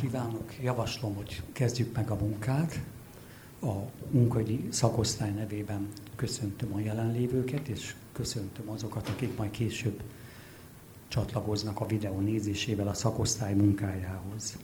[0.00, 0.54] kívánok!
[0.62, 2.80] Javaslom, hogy kezdjük meg a munkát.
[3.62, 3.72] A
[4.10, 10.02] munkahogyi szakosztály nevében köszöntöm a jelenlévőket, és köszöntöm azokat, akik majd később
[11.08, 14.58] csatlakoznak a videó nézésével a szakosztály munkájához.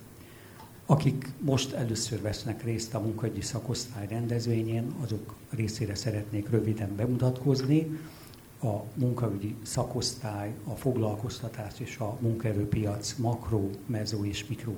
[0.86, 7.98] Akik most először vesznek részt a munkahogyi szakosztály rendezvényén, azok részére szeretnék röviden bemutatkozni.
[8.62, 14.74] A munkaügyi szakosztály, a foglalkoztatás és a munkaerőpiac makro, mezó és mikro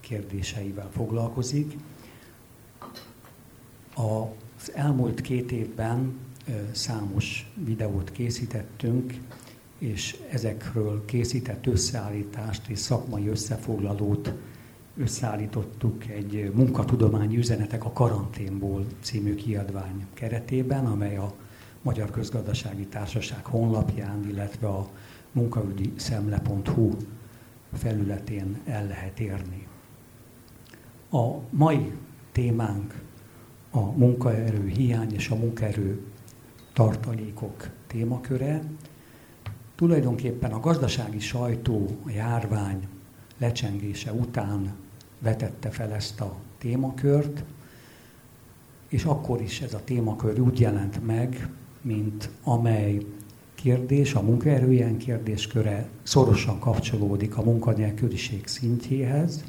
[0.00, 1.76] kérdéseivel foglalkozik.
[3.94, 6.16] Az elmúlt két évben
[6.72, 9.14] számos videót készítettünk,
[9.78, 14.32] és ezekről készített összeállítást és szakmai összefoglalót
[14.96, 21.34] összeállítottuk egy munkatudományi üzenetek a karanténból című kiadvány keretében, amely a
[21.82, 24.88] Magyar Közgazdasági Társaság honlapján, illetve a
[25.32, 26.90] munkaügyi szemle.hu
[27.72, 29.66] felületén el lehet érni.
[31.10, 31.92] A mai
[32.32, 33.02] témánk
[33.70, 36.00] a munkaerő hiány és a munkaerő
[36.72, 38.62] tartalékok témaköre.
[39.74, 42.88] Tulajdonképpen a gazdasági sajtó a járvány
[43.38, 44.74] lecsengése után
[45.18, 47.44] vetette fel ezt a témakört,
[48.88, 51.48] és akkor is ez a témakör úgy jelent meg,
[51.82, 53.06] mint amely
[53.54, 59.44] kérdés, a munkaerő ilyen kérdésköre szorosan kapcsolódik a munkanélküliség szintjéhez,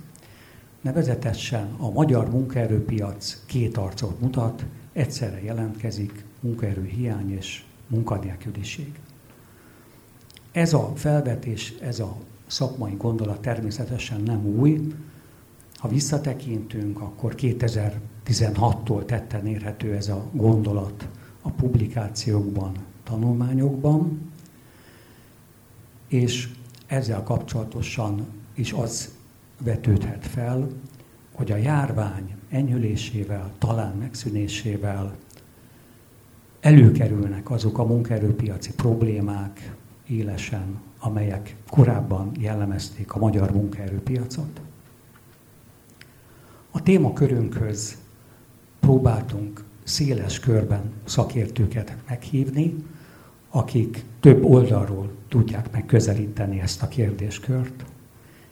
[0.81, 8.99] nevezetesen a magyar munkaerőpiac két arcot mutat, egyszerre jelentkezik munkaerő hiány és munkanélküliség.
[10.51, 14.93] Ez a felvetés, ez a szakmai gondolat természetesen nem új,
[15.75, 21.07] ha visszatekintünk, akkor 2016-tól tetten érhető ez a gondolat
[21.41, 22.71] a publikációkban,
[23.03, 24.31] tanulmányokban,
[26.07, 26.49] és
[26.87, 29.17] ezzel kapcsolatosan is az
[29.59, 30.67] vetődhet fel,
[31.33, 35.15] hogy a járvány enyhülésével, talán megszűnésével
[36.59, 39.75] előkerülnek azok a munkaerőpiaci problémák
[40.07, 44.61] élesen, amelyek korábban jellemezték a magyar munkaerőpiacot.
[46.71, 47.97] A témakörünkhöz
[48.79, 52.75] próbáltunk széles körben szakértőket meghívni,
[53.49, 57.85] akik több oldalról tudják megközelíteni ezt a kérdéskört.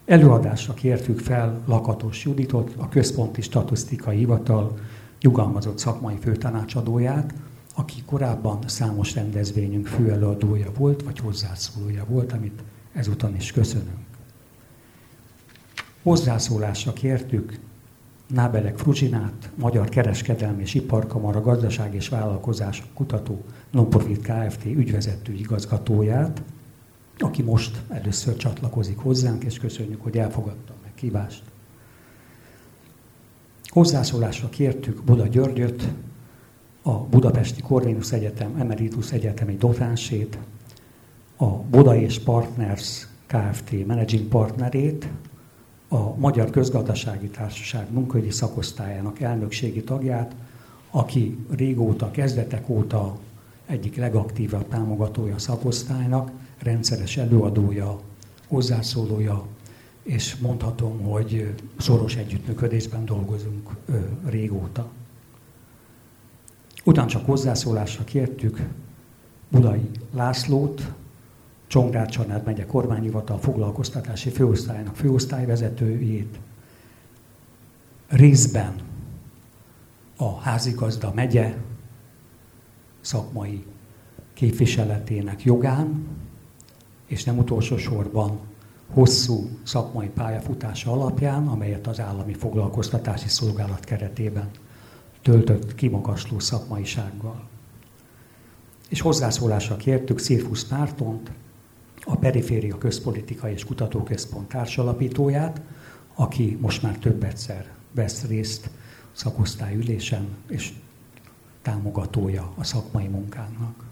[0.07, 4.77] Előadásra kértük fel Lakatos Juditot, a Központi Statisztikai Hivatal
[5.21, 7.33] nyugalmazott szakmai főtanácsadóját,
[7.75, 12.63] aki korábban számos rendezvényünk főelőadója volt, vagy hozzászólója volt, amit
[12.93, 14.05] ezúton is köszönünk.
[16.03, 17.59] Hozzászólásra kértük
[18.27, 24.65] Nábelek Fruzsinát, Magyar Kereskedelmi és Iparkamara Gazdaság és Vállalkozás Kutató Nonprofit Kft.
[24.65, 26.41] ügyvezető igazgatóját,
[27.17, 31.43] aki most először csatlakozik hozzánk, és köszönjük, hogy elfogadta a meghívást.
[33.63, 35.87] Hozzászólásra kértük Buda Györgyöt,
[36.81, 40.37] a Budapesti Corvinus Egyetem Emeritus Egyetemi dotánsét,
[41.37, 43.85] a Buda és Partners Kft.
[43.85, 45.07] managing partnerét,
[45.87, 50.35] a Magyar Közgazdasági Társaság munkaügyi szakosztályának elnökségi tagját,
[50.89, 53.17] aki régóta, kezdetek óta
[53.65, 57.99] egyik legaktívabb támogatója a szakosztálynak, rendszeres előadója,
[58.47, 59.45] hozzászólója,
[60.03, 63.69] és mondhatom, hogy szoros együttműködésben dolgozunk
[64.25, 64.89] régóta.
[66.83, 68.67] Ugyancsak hozzászólásra kértük
[69.49, 70.93] Budai Lászlót,
[71.67, 76.39] Csongrád Csanád megye kormányhivatal foglalkoztatási főosztályának főosztályvezetőjét,
[78.07, 78.75] részben
[80.17, 81.55] a házigazda megye
[83.01, 83.65] szakmai
[84.33, 86.07] képviseletének jogán,
[87.07, 88.39] és nem utolsó sorban
[88.93, 94.49] hosszú szakmai pályafutása alapján, amelyet az állami foglalkoztatási szolgálat keretében
[95.21, 97.47] töltött kimagasló szakmaisággal.
[98.89, 101.31] És hozzászólásra kértük Szirfusz Mártont,
[102.03, 105.61] a Periféria Közpolitika és Kutatóközpont társalapítóját,
[106.15, 108.69] aki most már több egyszer vesz részt
[109.11, 110.73] szakosztályülésen, és
[111.61, 113.85] támogatója a szakmai munkának.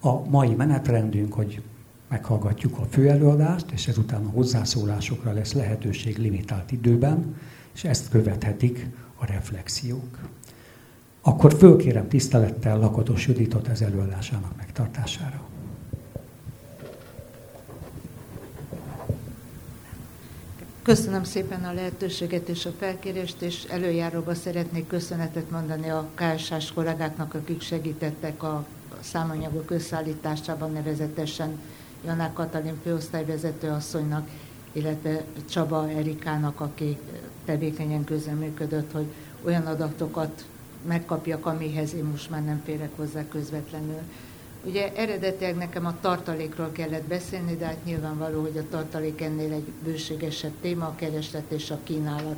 [0.00, 1.62] A mai menetrendünk, hogy
[2.08, 7.36] meghallgatjuk a főelőadást, és ezután a hozzászólásokra lesz lehetőség limitált időben,
[7.74, 10.18] és ezt követhetik a reflexiók.
[11.20, 15.46] Akkor fölkérem tisztelettel Lakatos Juditot az előadásának megtartására.
[20.82, 27.34] Köszönöm szépen a lehetőséget és a felkérést, és előjáróba szeretnék köszönetet mondani a KSS kollégáknak,
[27.34, 28.66] akik segítettek a
[29.00, 31.58] számanyagok összeállításában, nevezetesen
[32.04, 34.28] Janák Katalin főosztályvezető asszonynak,
[34.72, 36.98] illetve Csaba Erikának, aki
[37.44, 39.06] tevékenyen közreműködött, hogy
[39.44, 40.44] olyan adatokat
[40.86, 44.00] megkapjak, amihez én most már nem férek hozzá közvetlenül.
[44.64, 49.72] Ugye eredetileg nekem a tartalékról kellett beszélni, de hát nyilvánvaló, hogy a tartalék ennél egy
[49.84, 52.36] bőségesebb téma, a kereslet és a kínálat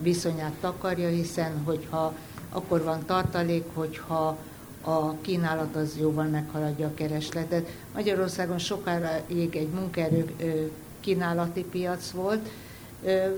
[0.00, 2.14] viszonyát takarja, hiszen hogyha
[2.50, 4.38] akkor van tartalék, hogyha
[4.86, 7.68] a kínálat az jóval meghaladja a keresletet.
[7.94, 10.34] Magyarországon sokáig egy munkaerő
[11.00, 12.48] kínálati piac volt,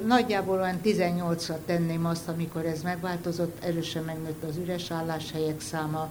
[0.07, 6.09] Nagyjából olyan 18-ra tenném azt, amikor ez megváltozott, erősen megnőtt az üres álláshelyek száma,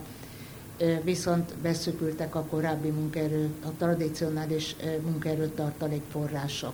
[1.02, 6.72] viszont beszűkültek a korábbi munkaerő, a tradicionális munkaerőtartalék források.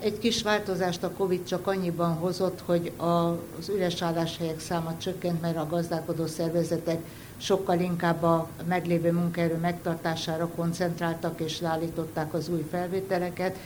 [0.00, 5.56] Egy kis változást a Covid csak annyiban hozott, hogy az üres álláshelyek száma csökkent, mert
[5.56, 7.00] a gazdálkodó szervezetek
[7.40, 13.56] sokkal inkább a meglévő munkaerő megtartására koncentráltak és leállították az új felvételeket,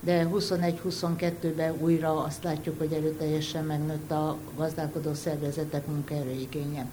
[0.00, 6.86] de 21-22-ben újra azt látjuk, hogy erőteljesen megnőtt a gazdálkodó szervezetek munkaerőigénye.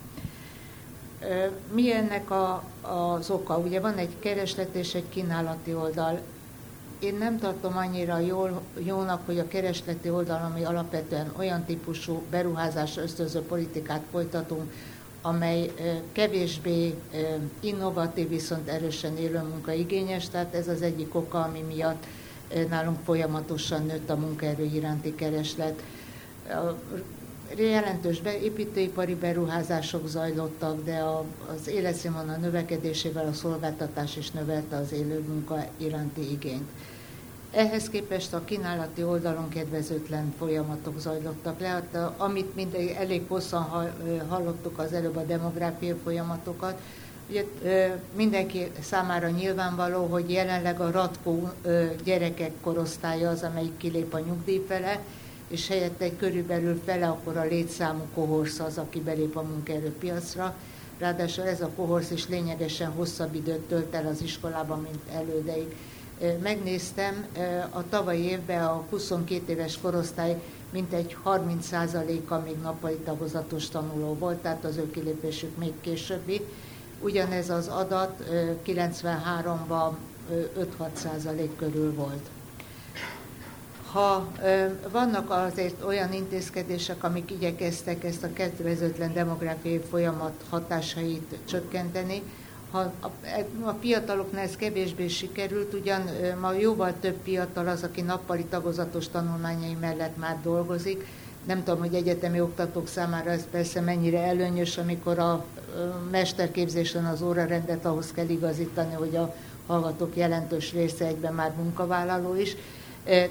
[1.73, 3.57] Mi ennek a, az oka?
[3.57, 6.19] Ugye van egy kereslet és egy kínálati oldal.
[6.99, 12.97] Én nem tartom annyira jól, jónak, hogy a keresleti oldal, ami alapvetően olyan típusú beruházás
[12.97, 14.73] ösztönző politikát folytatunk,
[15.21, 15.71] amely
[16.11, 16.93] kevésbé
[17.59, 22.05] innovatív, viszont erősen élő munkaigényes, tehát ez az egyik oka, ami miatt
[22.69, 25.83] nálunk folyamatosan nőtt a munkaerő iránti kereslet.
[27.57, 31.03] Jelentős építőipari beruházások zajlottak, de
[31.53, 36.69] az életszínvonal növekedésével a szolgáltatás is növelte az élő munka iránti igényt.
[37.51, 43.93] Ehhez képest a kínálati oldalon kedvezőtlen folyamatok zajlottak le, hát, amit mindegy, elég hosszan
[44.27, 46.81] hallottuk az előbb a demográfiai folyamatokat,
[47.29, 47.45] Ugye,
[48.15, 51.49] mindenki számára nyilvánvaló, hogy jelenleg a ratkó
[52.03, 54.99] gyerekek korosztálya az, amelyik kilép a nyugdíj fele,
[55.47, 60.55] és helyette egy körülbelül fele akkor a létszámú kohorsz az, aki belép a munkaerőpiacra.
[60.99, 65.75] Ráadásul ez a kohorsz is lényegesen hosszabb időt tölt el az iskolában, mint elődeig.
[66.43, 67.25] Megnéztem,
[67.69, 70.41] a tavalyi évben a 22 éves korosztály
[70.71, 76.41] mintegy 30%-a még nappali tagozatos tanuló volt, tehát az ő kilépésük még későbbi
[77.03, 78.23] Ugyanez az adat
[78.65, 79.91] 93-ban
[80.79, 82.29] 5-6 százalék körül volt.
[83.91, 84.31] Ha
[84.91, 92.23] vannak azért olyan intézkedések, amik igyekeztek ezt a kedvezőtlen demográfiai folyamat hatásait csökkenteni,
[92.71, 93.07] ha a,
[93.61, 96.01] a fiataloknál ez kevésbé sikerült, ugyan
[96.41, 101.05] ma jóval több fiatal az, aki nappali tagozatos tanulmányai mellett már dolgozik,
[101.45, 105.45] nem tudom, hogy egyetemi oktatók számára ez persze mennyire előnyös, amikor a
[106.11, 109.35] mesterképzésen az órarendet ahhoz kell igazítani, hogy a
[109.67, 112.55] hallgatók jelentős része egyben már munkavállaló is,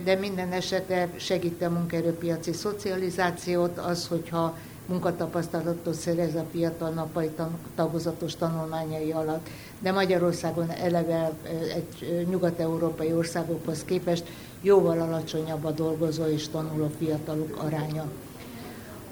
[0.05, 4.57] de minden esetre segíti a munkaerőpiaci szocializációt az, hogyha
[4.91, 7.31] munkatapasztalatot szerez a fiatal napai
[7.75, 9.49] tagozatos tanulmányai alatt.
[9.81, 11.33] De Magyarországon eleve
[11.75, 14.25] egy nyugat-európai országokhoz képest
[14.61, 18.05] jóval alacsonyabb a dolgozó és tanuló fiatalok aránya.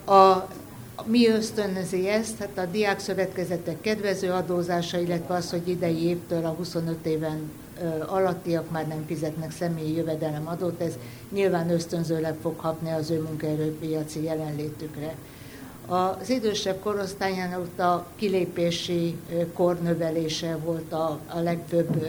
[0.04, 0.48] A,
[1.04, 2.38] mi ösztönözi ezt?
[2.38, 7.50] Hát a diák szövetkezetek kedvező adózása, illetve az, hogy idei évtől a 25 éven
[8.06, 10.92] alattiak már nem fizetnek személyi jövedelemadót, ez
[11.32, 15.14] nyilván ösztönzőleg fog hatni az ő munkaerőpiaci jelenlétükre.
[15.90, 19.16] Az idősebb korosztályán ott a kilépési
[19.52, 22.06] kor növelése volt a, a legfőbb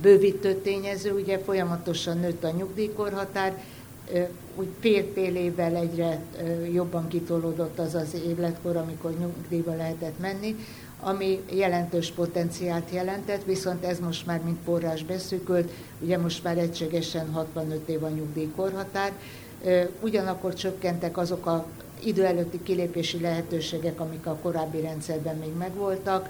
[0.00, 3.62] bővítő tényező, ugye folyamatosan nőtt a nyugdíjkorhatár,
[4.54, 6.20] úgy fél-fél évvel egyre
[6.72, 10.56] jobban kitolódott az az életkor, amikor nyugdíjba lehetett menni,
[11.00, 17.30] ami jelentős potenciált jelentett, viszont ez most már mint forrás beszűkült, ugye most már egységesen
[17.30, 19.12] 65 év a nyugdíjkorhatár,
[20.00, 21.66] ugyanakkor csökkentek azok a
[22.04, 26.28] idő előtti kilépési lehetőségek, amik a korábbi rendszerben még megvoltak,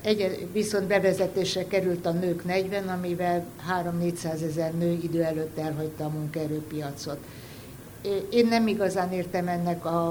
[0.00, 3.44] egy, viszont bevezetésre került a nők 40, amivel
[4.02, 7.18] 3-400 ezer nő idő előtt elhagyta a munkaerőpiacot.
[8.30, 10.08] Én nem igazán értem ennek a,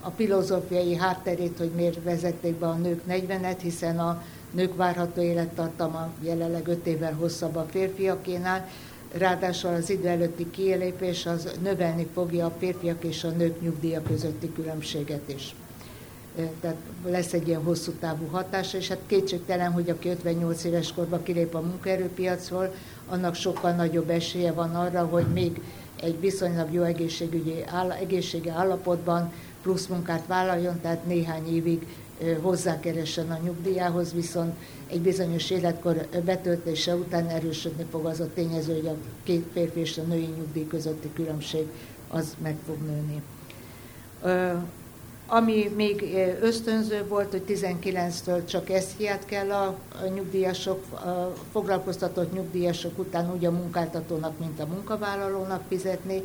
[0.00, 6.08] a filozófiai hátterét, hogy miért vezették be a nők 40-et, hiszen a nők várható élettartama
[6.20, 8.68] jelenleg 5 évvel hosszabb a férfiakénál,
[9.12, 14.52] ráadásul az idő előtti kielépés az növelni fogja a férfiak és a nők nyugdíja közötti
[14.52, 15.54] különbséget is.
[16.60, 21.22] Tehát lesz egy ilyen hosszú távú hatása, és hát kétségtelen, hogy aki 58 éves korban
[21.22, 22.74] kilép a munkaerőpiacról,
[23.08, 25.60] annak sokkal nagyobb esélye van arra, hogy még
[26.02, 31.86] egy viszonylag jó egészségügyi áll, egészségi állapotban plusz munkát vállaljon, tehát néhány évig
[32.40, 34.54] hozzákeressen a nyugdíjához, viszont
[34.90, 39.98] egy bizonyos életkor betöltése után erősödni fog az a tényező, hogy a két férfi és
[39.98, 41.66] a női nyugdíj közötti különbség
[42.08, 43.22] az meg fog nőni.
[45.30, 46.04] Ami még
[46.40, 49.78] ösztönző volt, hogy 19-től csak eszkiát kell a,
[50.14, 56.22] nyugdíjasok, a foglalkoztatott nyugdíjasok után úgy a munkáltatónak, mint a munkavállalónak fizetni.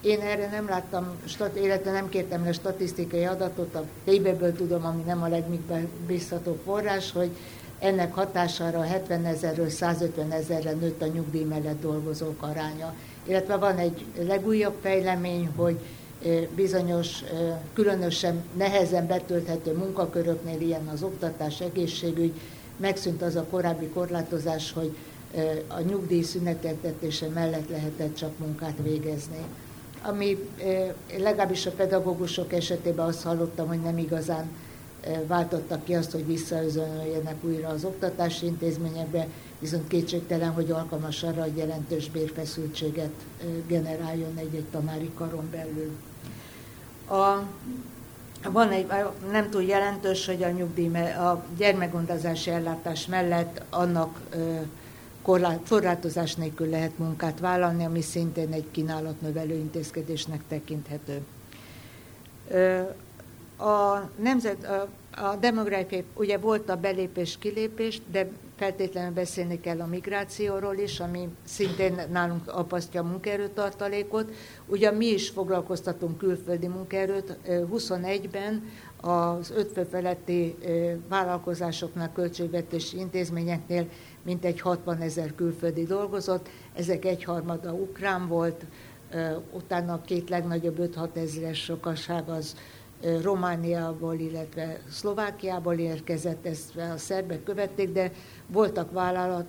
[0.00, 1.16] Én erre nem láttam,
[1.54, 7.30] illetve nem kértem le statisztikai adatot, a tévéből tudom, ami nem a legmegbízhatóbb forrás, hogy
[7.78, 12.94] ennek hatására 70 ezerről 150 ezerre nőtt a nyugdíj mellett dolgozók aránya.
[13.26, 15.78] Illetve van egy legújabb fejlemény, hogy
[16.54, 17.24] bizonyos,
[17.72, 22.32] különösen nehezen betölthető munkaköröknél, ilyen az oktatás, egészségügy,
[22.76, 24.96] megszűnt az a korábbi korlátozás, hogy
[25.68, 29.44] a nyugdíj szüneteltetése mellett lehetett csak munkát végezni.
[30.02, 30.48] Ami
[31.18, 34.50] legalábbis a pedagógusok esetében azt hallottam, hogy nem igazán
[35.26, 39.26] váltottak ki azt, hogy visszaözönöljenek újra az oktatási intézményekbe,
[39.58, 43.12] viszont kétségtelen, hogy alkalmas arra, hogy jelentős bérfeszültséget
[43.66, 45.96] generáljon egy-egy tanári karon belül.
[47.08, 47.42] A,
[48.50, 48.86] van egy,
[49.30, 54.20] nem túl jelentős, hogy a nyugdíj, a gyermekgondozási ellátás mellett annak
[55.22, 61.22] korlát, korlátozás nélkül lehet munkát vállalni, ami szintén egy kínálatnövelő intézkedésnek tekinthető.
[63.56, 64.88] A, nemzet, a,
[65.22, 72.00] a demográfiai, ugye volt a belépés-kilépés, de feltétlenül beszélni kell a migrációról is, ami szintén
[72.10, 74.32] nálunk apasztja a munkaerőtartalékot.
[74.66, 77.36] Ugye mi is foglalkoztatunk külföldi munkaerőt.
[77.48, 78.62] 21-ben
[79.00, 80.56] az öt fő feletti
[81.08, 83.88] vállalkozásoknál, költségvetési intézményeknél
[84.22, 88.64] mintegy 60 ezer külföldi dolgozott, ezek egyharmada ukrán volt,
[89.52, 92.56] utána a két legnagyobb 5-6 ezeres sokaság az
[93.22, 98.12] Romániából, illetve Szlovákiából érkezett, ezt a szerbek követték, de
[98.46, 99.46] voltak vállalat,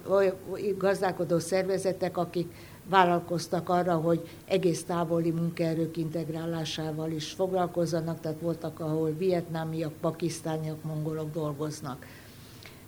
[0.77, 2.53] gazdálkodó szervezetek, akik
[2.89, 11.31] vállalkoztak arra, hogy egész távoli munkaerők integrálásával is foglalkozzanak, tehát voltak, ahol vietnámiak, pakisztániak, mongolok
[11.31, 12.05] dolgoznak.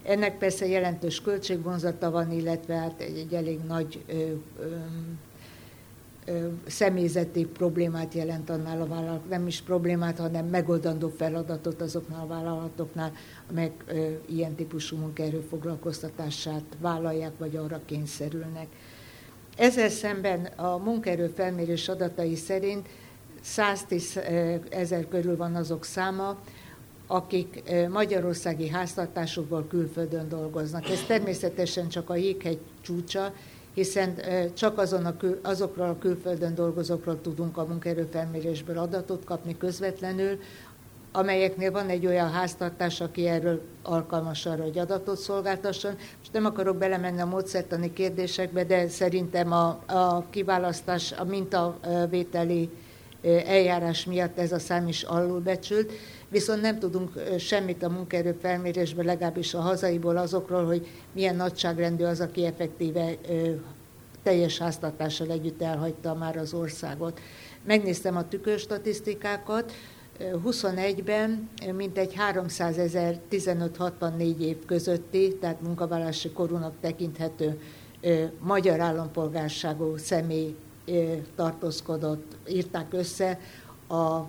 [0.03, 4.13] Ennek persze jelentős költségvonzata van, illetve hát egy, egy elég nagy ö,
[4.59, 4.77] ö,
[6.65, 13.11] személyzeti problémát jelent annál a vállalat, nem is problémát, hanem megoldandó feladatot azoknál a vállalatoknál,
[13.49, 13.83] amelyek
[14.25, 18.67] ilyen típusú munkaerő foglalkoztatását vállalják, vagy arra kényszerülnek.
[19.57, 22.87] Ezzel szemben a munkaerő felmérés adatai szerint
[23.41, 24.19] 110
[24.69, 26.37] ezer körül van azok száma,
[27.07, 30.89] akik magyarországi háztartásokból külföldön dolgoznak.
[30.89, 33.33] Ez természetesen csak a jéghegy csúcsa,
[33.73, 34.15] hiszen
[34.53, 40.39] csak azon a kül, azokról a külföldön dolgozókról tudunk a munkaerőfelmérésből adatot kapni közvetlenül,
[41.11, 45.95] amelyeknél van egy olyan háztartás, aki erről alkalmas arra, hogy adatot szolgáltasson.
[46.17, 52.69] Most nem akarok belemenni a módszertani kérdésekbe, de szerintem a, a kiválasztás, a mintavételi
[53.45, 55.91] eljárás miatt ez a szám is alulbecsült,
[56.33, 62.19] viszont nem tudunk semmit a munkaerő felmérésben, legalábbis a hazaiból azokról, hogy milyen nagyságrendű az,
[62.19, 63.17] aki effektíve
[64.23, 67.19] teljes háztartással együtt elhagyta már az országot.
[67.65, 69.71] Megnéztem a tükörstatisztikákat,
[70.19, 77.59] 21-ben mintegy 300 ezer 15-64 év közötti, tehát munkavállalási korúnak tekinthető
[78.39, 80.55] magyar állampolgárságú személy
[81.35, 83.39] tartózkodott, írták össze
[83.87, 84.25] a,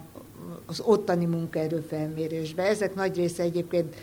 [0.66, 2.62] az ottani munkaerőfelmérésbe.
[2.62, 3.94] Ezek nagy része egyébként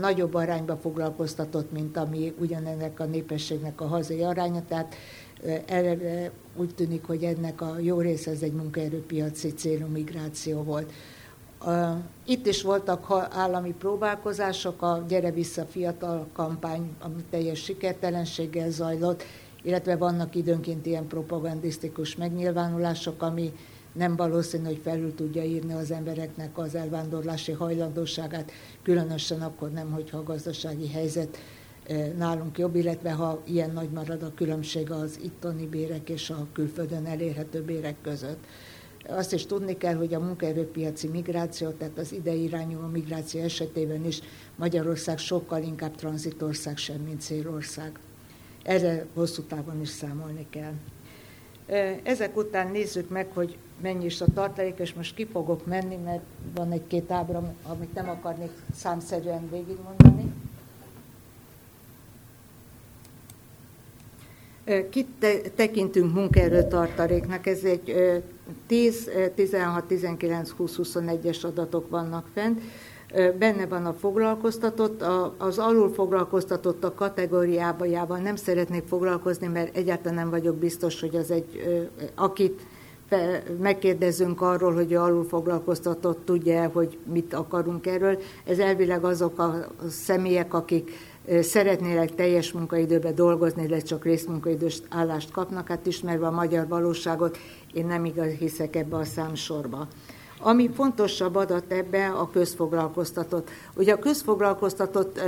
[0.00, 4.94] nagyobb arányba foglalkoztatott, mint ami ugyanennek a népességnek a hazai aránya, tehát
[5.66, 10.92] erre úgy tűnik, hogy ennek a jó része ez egy munkaerőpiaci célú migráció volt.
[12.26, 19.22] Itt is voltak állami próbálkozások, a Gyere Vissza Fiatal kampány, ami teljes sikertelenséggel zajlott,
[19.62, 23.52] illetve vannak időnként ilyen propagandisztikus megnyilvánulások, ami
[23.92, 30.18] nem valószínű, hogy felül tudja írni az embereknek az elvándorlási hajlandóságát, különösen akkor nem, hogyha
[30.18, 31.38] a gazdasági helyzet
[32.16, 37.06] nálunk jobb, illetve ha ilyen nagy marad a különbség az itteni bérek és a külföldön
[37.06, 38.44] elérhető bérek között.
[39.08, 44.20] Azt is tudni kell, hogy a munkaerőpiaci migráció, tehát az ide irányuló migráció esetében is
[44.56, 47.98] Magyarország sokkal inkább tranzitország sem, mint célország.
[48.62, 50.74] Erre hosszú távon is számolni kell.
[52.02, 56.22] Ezek után nézzük meg, hogy mennyi is a tartalék, és most ki fogok menni, mert
[56.54, 60.32] van egy-két ábra, amit nem akarnék számszerűen végigmondani.
[64.90, 67.46] Kit tekintünk munkaerőtartaléknak?
[67.46, 67.94] Ez egy
[68.66, 72.60] 10, 16, 19, 20, 21-es adatok vannak fent.
[73.38, 75.04] benne van a foglalkoztatott,
[75.38, 81.62] az alul foglalkoztatottak kategóriában nem szeretnék foglalkozni, mert egyáltalán nem vagyok biztos, hogy az egy,
[82.14, 82.66] akit
[83.60, 88.18] megkérdezünk arról, hogy alul foglalkoztatott tudja hogy mit akarunk erről.
[88.44, 90.90] Ez elvileg azok a személyek, akik
[91.40, 97.38] szeretnének teljes munkaidőben dolgozni, de csak részmunkaidős állást kapnak, hát ismerve a magyar valóságot,
[97.72, 99.88] én nem igaz hiszek ebbe a számsorba.
[100.42, 103.50] Ami fontosabb adat ebbe a közfoglalkoztatott.
[103.74, 105.20] Ugye a közfoglalkoztatott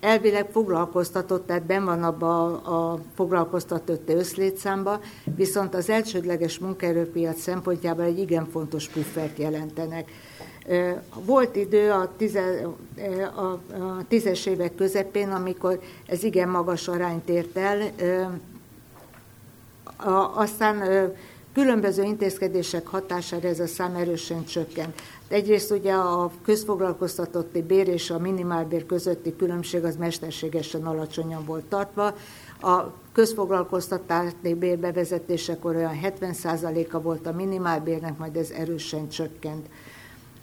[0.00, 5.00] elvileg foglalkoztatott, tehát ben van abba a, a foglalkoztatott összlétszámba,
[5.36, 10.10] viszont az elsődleges munkaerőpiac szempontjából egy igen fontos puffert jelentenek.
[11.24, 12.68] Volt idő a, tize,
[13.36, 17.78] a, a tízes évek közepén, amikor ez igen magas arányt ért el,
[20.34, 20.82] aztán
[21.56, 25.02] Különböző intézkedések hatására ez a szám erősen csökkent.
[25.28, 32.14] Egyrészt ugye a közfoglalkoztatotti bér és a minimálbér közötti különbség az mesterségesen alacsonyan volt tartva.
[32.60, 39.66] A közfoglalkoztatási bér bevezetésekor olyan 70%-a volt a minimálbérnek, majd ez erősen csökkent.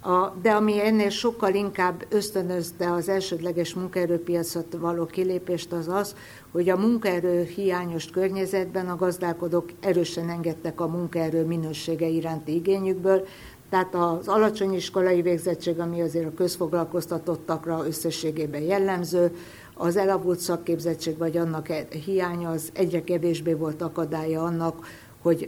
[0.02, 6.16] A, de ami ennél sokkal inkább ösztönözte az elsődleges munkaerőpiacot való kilépést, az az,
[6.54, 13.28] hogy a munkaerő hiányos környezetben a gazdálkodók erősen engedtek a munkaerő minősége iránti igényükből,
[13.70, 19.36] tehát az alacsony iskolai végzettség, ami azért a közfoglalkoztatottakra összességében jellemző,
[19.74, 24.86] az elavult szakképzettség vagy annak e- hiánya az egyre kevésbé volt akadálya annak,
[25.22, 25.48] hogy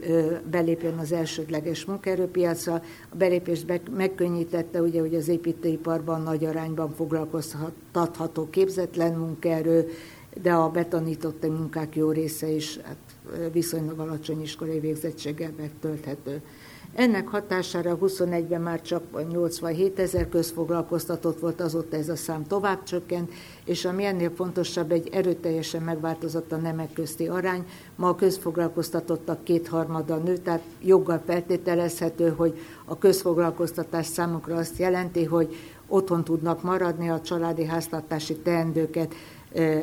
[0.50, 2.74] belépjen az elsődleges munkaerőpiacra.
[3.10, 9.88] A belépést megkönnyítette, ugye, hogy az építőiparban nagy arányban foglalkoztatható képzetlen munkaerő,
[10.42, 12.96] de a betanított munkák jó része is hát,
[13.52, 16.42] viszonylag alacsony iskolai végzettséggel megtölthető.
[16.96, 23.32] Ennek hatására 21-ben már csak 87 ezer közfoglalkoztatott volt, azóta ez a szám tovább csökkent,
[23.64, 27.66] és ami ennél fontosabb, egy erőteljesen megváltozott a nemek közti arány.
[27.96, 35.56] Ma a közfoglalkoztatottak kétharmada nő, tehát joggal feltételezhető, hogy a közfoglalkoztatás számukra azt jelenti, hogy
[35.88, 39.14] otthon tudnak maradni, a családi háztartási teendőket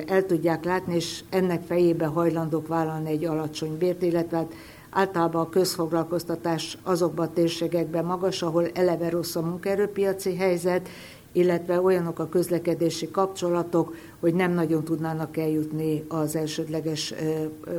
[0.05, 4.53] el tudják látni, és ennek fejébe hajlandók vállalni egy alacsony bért, illetve hát
[4.89, 10.89] általában a közfoglalkoztatás azokban a térségekben magas, ahol eleve rossz a munkaerőpiaci helyzet,
[11.31, 17.13] illetve olyanok a közlekedési kapcsolatok, hogy nem nagyon tudnának eljutni az elsődleges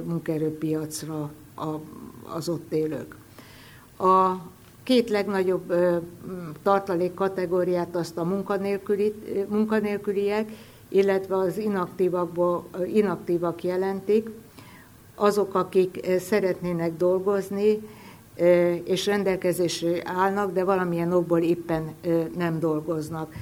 [0.05, 1.31] munkaerőpiacra
[2.35, 3.17] az ott élők.
[3.99, 4.35] A
[4.83, 5.75] két legnagyobb
[6.63, 9.15] tartalék kategóriát azt a munkanélküli,
[9.49, 10.51] munkanélküliek,
[10.95, 11.59] illetve az
[12.87, 14.29] inaktívak jelentik,
[15.15, 17.89] azok, akik szeretnének dolgozni,
[18.85, 21.95] és rendelkezésre állnak, de valamilyen okból éppen
[22.37, 23.35] nem dolgoznak.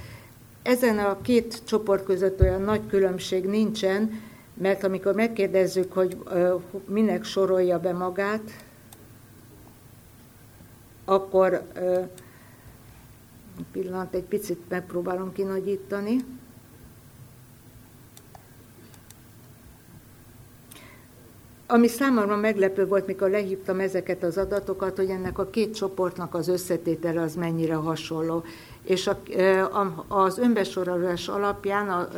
[0.63, 4.21] Ezen a két csoport között olyan nagy különbség nincsen,
[4.55, 6.17] mert amikor megkérdezzük, hogy
[6.87, 8.65] minek sorolja be magát,
[11.05, 11.63] akkor
[13.73, 16.17] pillanat, egy picit megpróbálom kinagyítani.
[21.73, 26.49] Ami számomra meglepő volt, mikor lehívtam ezeket az adatokat, hogy ennek a két csoportnak az
[26.49, 28.43] összetétele az mennyire hasonló.
[28.85, 29.21] És a,
[30.09, 32.09] az önbesorolás alapján a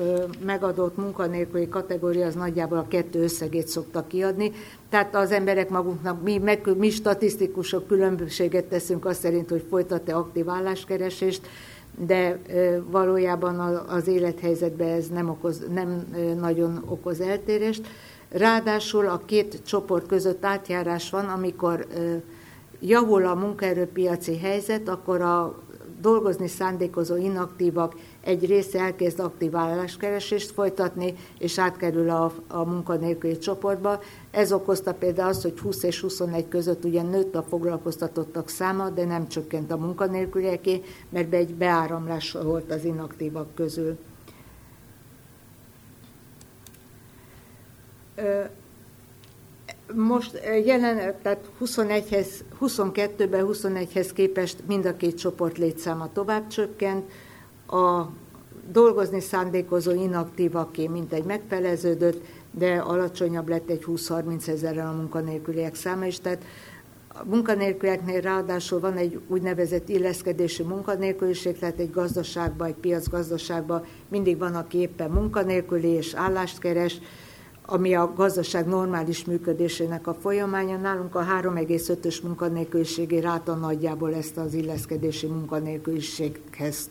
[0.44, 4.52] megadott munkanélküli kategória az nagyjából a kettő összegét szokta kiadni.
[4.88, 10.48] Tehát az emberek maguknak, mi, meg, mi statisztikusok különbséget teszünk azt szerint, hogy folytat-e aktív
[10.48, 11.46] álláskeresést,
[12.06, 12.38] de
[12.90, 16.06] valójában az élethelyzetben ez nem, okoz, nem
[16.40, 17.86] nagyon okoz eltérést.
[18.36, 21.86] Ráadásul a két csoport között átjárás van, amikor
[22.80, 25.62] javul a munkaerőpiaci helyzet, akkor a
[26.00, 34.00] dolgozni szándékozó inaktívak egy része elkezd aktív álláskeresést folytatni, és átkerül a, a munkanélküli csoportba.
[34.30, 39.04] Ez okozta például azt, hogy 20 és 21 között ugye nőtt a foglalkoztatottak száma, de
[39.04, 43.98] nem csökkent a munkanélkülieké, mert egy beáramlás volt az inaktívak közül.
[49.92, 52.26] Most jelen, tehát 21-hez,
[52.60, 57.10] 22-ben 21-hez képest mind a két csoport létszáma tovább csökkent,
[57.66, 58.04] a
[58.72, 66.20] dolgozni szándékozó inaktívaké mintegy megfeleződött, de alacsonyabb lett egy 20-30 ezerrel a munkanélküliek száma is,
[66.20, 66.44] tehát
[67.08, 74.54] a munkanélkülieknél ráadásul van egy úgynevezett illeszkedési munkanélküliség, tehát egy gazdaságban, egy piacgazdaságban mindig van,
[74.54, 76.98] aki éppen munkanélküli és állást keres,
[77.66, 80.76] ami a gazdaság normális működésének a folyamánya.
[80.76, 86.88] Nálunk a 3,5-ös munkanélküliségi ráta nagyjából ezt az illeszkedési munkanélküliséghez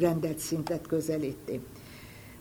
[0.00, 1.60] rendelt szintet közelíti.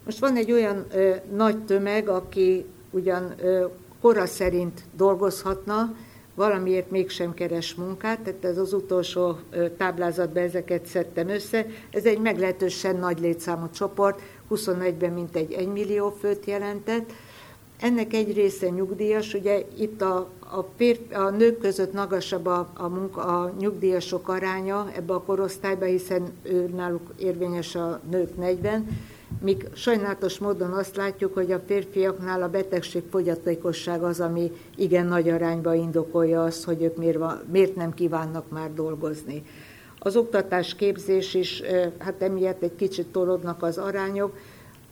[0.06, 3.66] Most van egy olyan ö, nagy tömeg, aki ugyan ö,
[4.02, 5.96] kora szerint dolgozhatna,
[6.36, 9.38] valamiért mégsem keres munkát, tehát ez az utolsó
[9.78, 11.66] táblázatban ezeket szedtem össze.
[11.92, 17.12] Ez egy meglehetősen nagy létszámú csoport, 21-ben mintegy 1 millió főt jelentett.
[17.80, 22.88] Ennek egy része nyugdíjas, ugye itt a, a, pér, a nők között magasabb a, a,
[22.88, 28.88] munka, a nyugdíjasok aránya ebbe a korosztályba, hiszen ő náluk érvényes a nők 40,
[29.42, 35.30] míg sajnálatos módon azt látjuk, hogy a férfiaknál a betegség fogyatékosság az, ami igen nagy
[35.30, 39.44] arányba indokolja azt, hogy ők miért, van, miért nem kívánnak már dolgozni.
[40.00, 41.62] Az oktatás képzés is,
[41.98, 44.38] hát emiatt egy kicsit torodnak az arányok,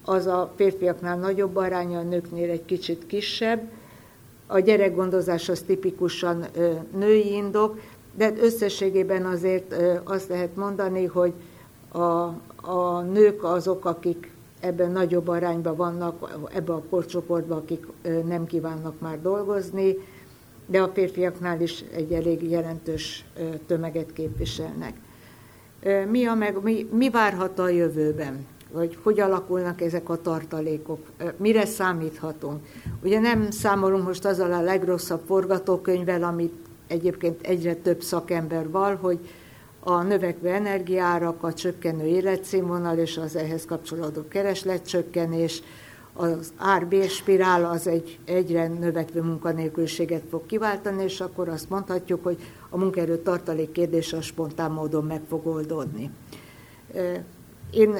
[0.05, 3.61] az a férfiaknál nagyobb aránya, a nőknél egy kicsit kisebb.
[4.47, 6.45] A gyerekgondozás az tipikusan
[6.97, 7.79] női indok,
[8.15, 11.33] de összességében azért azt lehet mondani, hogy
[11.91, 12.33] a,
[12.71, 17.85] a nők azok, akik ebben nagyobb arányban vannak, ebbe a korcsoportban, akik
[18.25, 19.95] nem kívánnak már dolgozni,
[20.65, 23.25] de a férfiaknál is egy elég jelentős
[23.67, 24.93] tömeget képviselnek.
[26.09, 28.45] Mi, a meg, mi, mi várhat a jövőben?
[28.71, 30.99] Vagy hogy alakulnak ezek a tartalékok?
[31.37, 32.65] Mire számíthatunk?
[33.03, 36.53] Ugye nem számolunk most azzal a legrosszabb forgatókönyvvel, amit
[36.87, 39.19] egyébként egyre több szakember val, hogy
[39.79, 45.61] a növekvő energiárak, a csökkenő életszínvonal és az ehhez kapcsolódó keresletcsökkenés,
[46.13, 52.37] az árbérspirál az egy egyre növekvő munkanélküliséget fog kiváltani, és akkor azt mondhatjuk, hogy
[52.69, 56.11] a munkaerő tartalék kérdése a spontán módon meg fog oldódni.
[57.71, 57.95] Én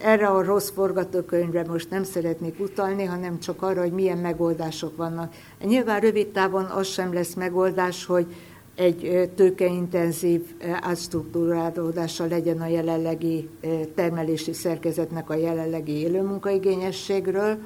[0.00, 5.34] erre a rossz forgatókönyvre most nem szeretnék utalni, hanem csak arra, hogy milyen megoldások vannak.
[5.64, 8.26] Nyilván rövid távon az sem lesz megoldás, hogy
[8.74, 10.42] egy tőkeintenzív
[10.80, 13.48] átstruktúrálódása legyen a jelenlegi
[13.94, 17.58] termelési szerkezetnek a jelenlegi élőmunkaigényességről,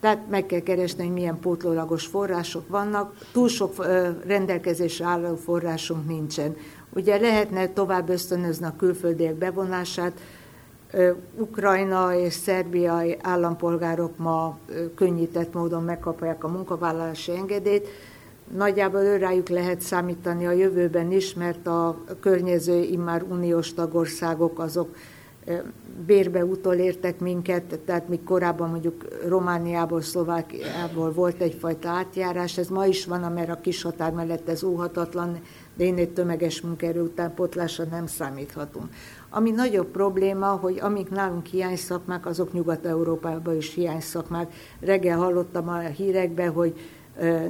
[0.00, 3.14] tehát meg kell keresni, hogy milyen pótlólagos források vannak.
[3.32, 3.86] Túl sok
[4.26, 6.56] rendelkezésre álló forrásunk nincsen.
[6.92, 10.20] Ugye lehetne tovább ösztönözni a külföldiek bevonását,
[11.36, 14.58] Ukrajna és szerbiai állampolgárok ma
[14.94, 17.88] könnyített módon megkapják a munkavállalási engedélyt,
[18.56, 24.96] Nagyjából őrájuk lehet számítani a jövőben is, mert a környező immár uniós tagországok azok
[26.06, 33.06] bérbe utolértek minket, tehát még korábban mondjuk Romániából, Szlovákiából volt egyfajta átjárás, ez ma is
[33.06, 35.40] van, mert a kis határ mellett ez óhatatlan,
[35.76, 38.86] de én egy tömeges munkaerő utánpotlásra nem számíthatunk.
[39.36, 44.54] Ami nagyobb probléma, hogy amik nálunk hiány szakmák, azok Nyugat-Európában is hiány szakmák.
[44.80, 46.74] Reggel hallottam a hírekben, hogy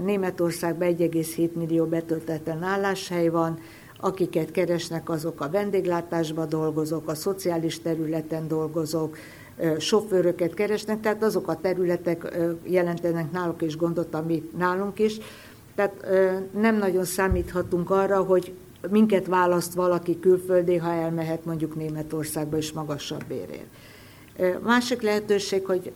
[0.05, 3.59] Németországban 1,7 millió betöltetlen álláshely van,
[4.01, 9.16] akiket keresnek, azok a vendéglátásban dolgozók, a szociális területen dolgozók,
[9.79, 15.18] sofőröket keresnek, tehát azok a területek jelentenek náluk is gondot, ami nálunk is.
[15.75, 16.07] Tehát
[16.53, 18.53] nem nagyon számíthatunk arra, hogy
[18.90, 23.66] minket választ valaki külföldi, ha elmehet mondjuk Németországba is magasabb bérért.
[24.62, 25.92] Másik lehetőség, hogy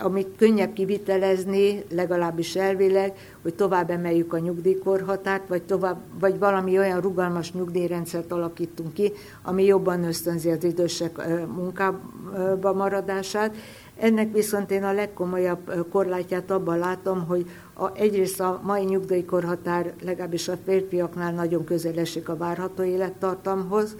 [0.00, 7.00] amit könnyebb kivitelezni, legalábbis elvileg, hogy tovább emeljük a nyugdíjkorhatárt, vagy, tovább, vagy valami olyan
[7.00, 11.16] rugalmas nyugdíjrendszert alakítunk ki, ami jobban ösztönzi az idősek
[11.54, 13.56] munkába maradását.
[14.00, 20.48] Ennek viszont én a legkomolyabb korlátját abban látom, hogy a, egyrészt a mai nyugdíjkorhatár legalábbis
[20.48, 23.96] a férfiaknál nagyon közel esik a várható élettartamhoz,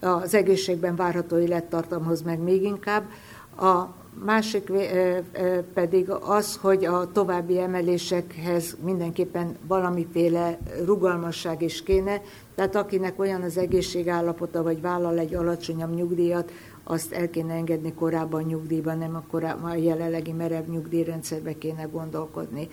[0.00, 3.02] az egészségben várható élettartamhoz meg még inkább.
[3.56, 3.84] A
[4.24, 4.72] másik
[5.74, 12.20] pedig az, hogy a további emelésekhez mindenképpen valamiféle rugalmasság is kéne,
[12.54, 16.50] tehát akinek olyan az egészségállapota, vagy vállal egy alacsonyabb nyugdíjat,
[16.84, 22.68] azt el kéne engedni korábban nyugdíjban, nem a, korábban, a jelenlegi merev nyugdíjrendszerbe kéne gondolkodni.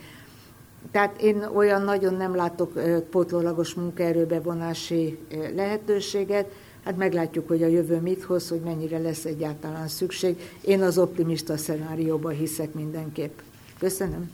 [0.91, 5.17] Tehát én olyan nagyon nem látok pótlólagos munkaerőbevonási
[5.55, 6.51] lehetőséget,
[6.85, 10.51] Hát meglátjuk, hogy a jövő mit hoz, hogy mennyire lesz egyáltalán szükség.
[10.61, 13.39] Én az optimista szenárióban hiszek mindenképp.
[13.79, 14.31] Köszönöm.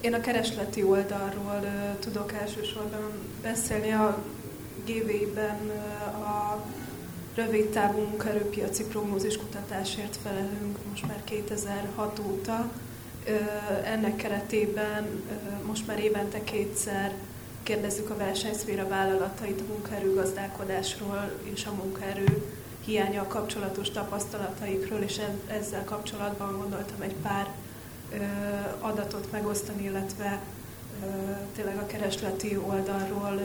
[0.00, 3.92] Én a keresleti oldalról uh, tudok elsősorban beszélni.
[3.92, 4.22] A
[4.86, 5.70] GV-ben
[6.24, 6.64] a
[7.34, 12.70] rövid távú munkaerőpiaci prognózis kutatásért felelünk most már 2006 óta.
[13.84, 15.24] Ennek keretében
[15.66, 17.12] most már évente kétszer
[17.62, 22.42] kérdezzük a versenyszféra vállalatait a munkaerőgazdálkodásról és a munkaerő
[22.84, 27.46] hiánya kapcsolatos tapasztalataikról, és ezzel kapcsolatban gondoltam egy pár
[28.80, 30.40] adatot megosztani, illetve
[31.54, 33.40] tényleg a keresleti oldalról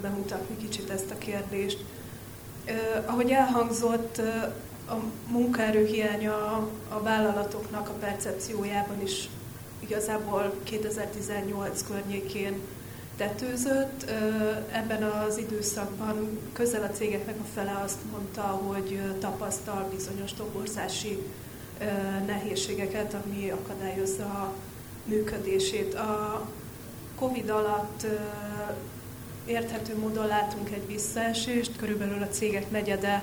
[0.00, 1.84] bemutatni kicsit ezt a kérdést.
[3.06, 4.20] Ahogy elhangzott,
[4.88, 9.28] a munkaerő hiánya a vállalatoknak a percepciójában is
[9.78, 12.60] igazából 2018 környékén
[13.16, 14.10] tetőzött.
[14.72, 21.18] Ebben az időszakban közel a cégeknek a fele azt mondta, hogy tapasztal bizonyos toborzási
[22.26, 24.54] nehézségeket, ami akadályozza a
[25.04, 25.94] működését.
[25.94, 26.46] A
[27.14, 28.06] Covid alatt
[29.44, 33.22] érthető módon látunk egy visszaesést, körülbelül a cégek negyede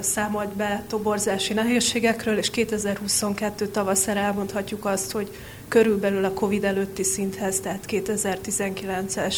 [0.00, 5.30] számolt be toborzási nehézségekről, és 2022 tavaszára elmondhatjuk azt, hogy
[5.68, 9.36] körülbelül a COVID előtti szinthez, tehát 2019-es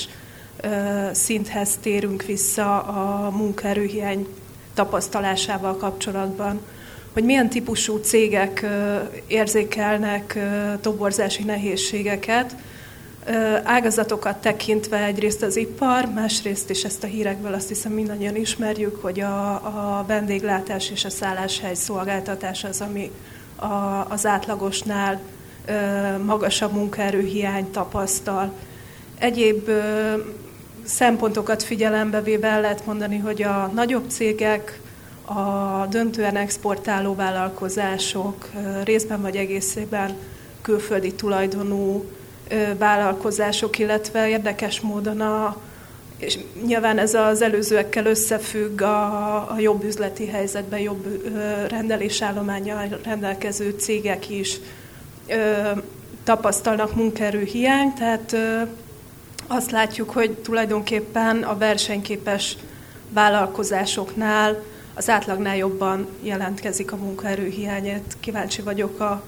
[1.12, 4.26] szinthez térünk vissza a munkaerőhiány
[4.74, 6.60] tapasztalásával kapcsolatban.
[7.16, 8.66] Hogy milyen típusú cégek
[9.26, 10.38] érzékelnek
[10.80, 12.56] toborzási nehézségeket,
[13.62, 19.20] ágazatokat tekintve egyrészt az ipar, másrészt is ezt a hírekből azt hiszem mindannyian ismerjük, hogy
[19.20, 23.10] a, a vendéglátás és a szálláshely szolgáltatás az, ami
[23.56, 25.20] a, az átlagosnál
[26.24, 28.52] magasabb munkaerőhiány tapasztal.
[29.18, 29.70] Egyéb
[30.84, 34.80] szempontokat figyelembe véve el lehet mondani, hogy a nagyobb cégek,
[35.26, 38.50] a döntően exportáló vállalkozások
[38.84, 40.16] részben vagy egészében
[40.62, 42.04] külföldi tulajdonú
[42.78, 45.56] vállalkozások, illetve érdekes módon a,
[46.18, 51.32] és nyilván ez az előzőekkel összefügg a, a jobb üzleti helyzetben, jobb
[51.68, 54.58] rendelésállománya rendelkező cégek is
[55.26, 55.70] ö,
[56.24, 58.60] tapasztalnak munkaerőhiányt, tehát ö,
[59.46, 62.56] azt látjuk, hogy tulajdonképpen a versenyképes
[63.10, 64.62] vállalkozásoknál
[64.96, 68.16] az átlagnál jobban jelentkezik a munkaerőhiányát.
[68.20, 69.24] Kíváncsi vagyok a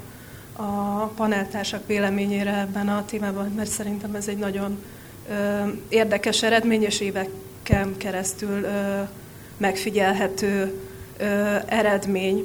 [0.60, 4.78] a paneltársak véleményére ebben a témában, mert szerintem ez egy nagyon
[5.28, 9.00] ö, érdekes eredmény, és éveken keresztül ö,
[9.56, 10.80] megfigyelhető
[11.18, 11.24] ö,
[11.66, 12.44] eredmény.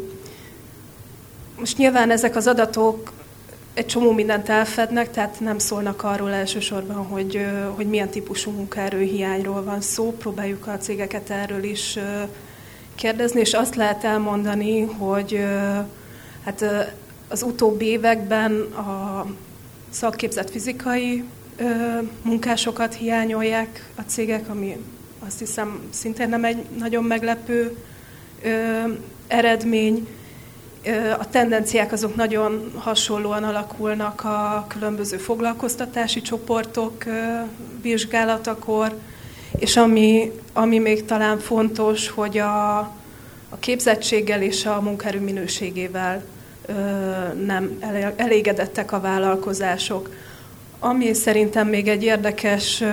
[1.59, 3.11] Most nyilván ezek az adatok
[3.73, 9.81] egy csomó mindent elfednek, tehát nem szólnak arról elsősorban, hogy, hogy milyen típusú munkaerőhiányról van
[9.81, 10.11] szó.
[10.11, 11.97] Próbáljuk a cégeket erről is
[12.95, 15.45] kérdezni, és azt lehet elmondani, hogy
[16.45, 16.65] hát
[17.27, 19.25] az utóbbi években a
[19.89, 21.23] szakképzett fizikai
[22.21, 24.77] munkásokat hiányolják a cégek, ami
[25.25, 27.77] azt hiszem szintén nem egy nagyon meglepő
[29.27, 30.07] eredmény.
[31.19, 37.03] A tendenciák azok nagyon hasonlóan alakulnak a különböző foglalkoztatási csoportok
[37.81, 38.97] vizsgálatakor,
[39.57, 42.77] és ami, ami még talán fontos, hogy a,
[43.49, 46.23] a képzettséggel és a munkaerő minőségével
[47.45, 47.79] nem
[48.15, 50.09] elégedettek a vállalkozások.
[50.79, 52.83] Ami szerintem még egy érdekes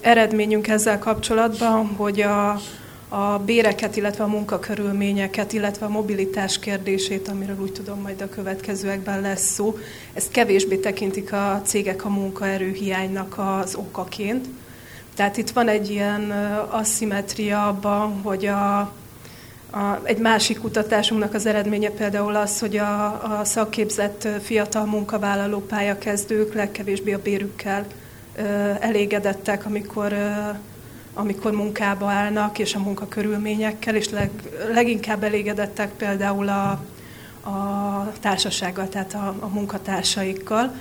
[0.00, 2.60] eredményünk ezzel kapcsolatban, hogy a,
[3.08, 9.20] a béreket, illetve a munkakörülményeket, illetve a mobilitás kérdését, amiről úgy tudom majd a következőekben
[9.20, 9.78] lesz szó,
[10.12, 14.46] ezt kevésbé tekintik a cégek a munkaerőhiánynak az okaként.
[15.14, 16.30] Tehát itt van egy ilyen
[16.70, 18.78] aszimetria abban, hogy a,
[19.70, 23.04] a, egy másik kutatásunknak az eredménye például az, hogy a,
[23.38, 27.86] a szakképzett fiatal munkavállaló pályakezdők legkevésbé a bérükkel
[28.36, 28.42] ö,
[28.80, 30.30] elégedettek, amikor, ö,
[31.14, 34.30] amikor munkába állnak, és a munkakörülményekkel, és leg,
[34.72, 36.70] leginkább elégedettek például a,
[37.50, 40.74] a társasággal, tehát a, a munkatársaikkal.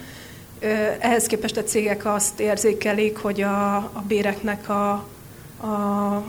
[1.00, 4.92] Ehhez képest a cégek azt érzékelik, hogy a, a béreknek a,
[5.68, 6.24] a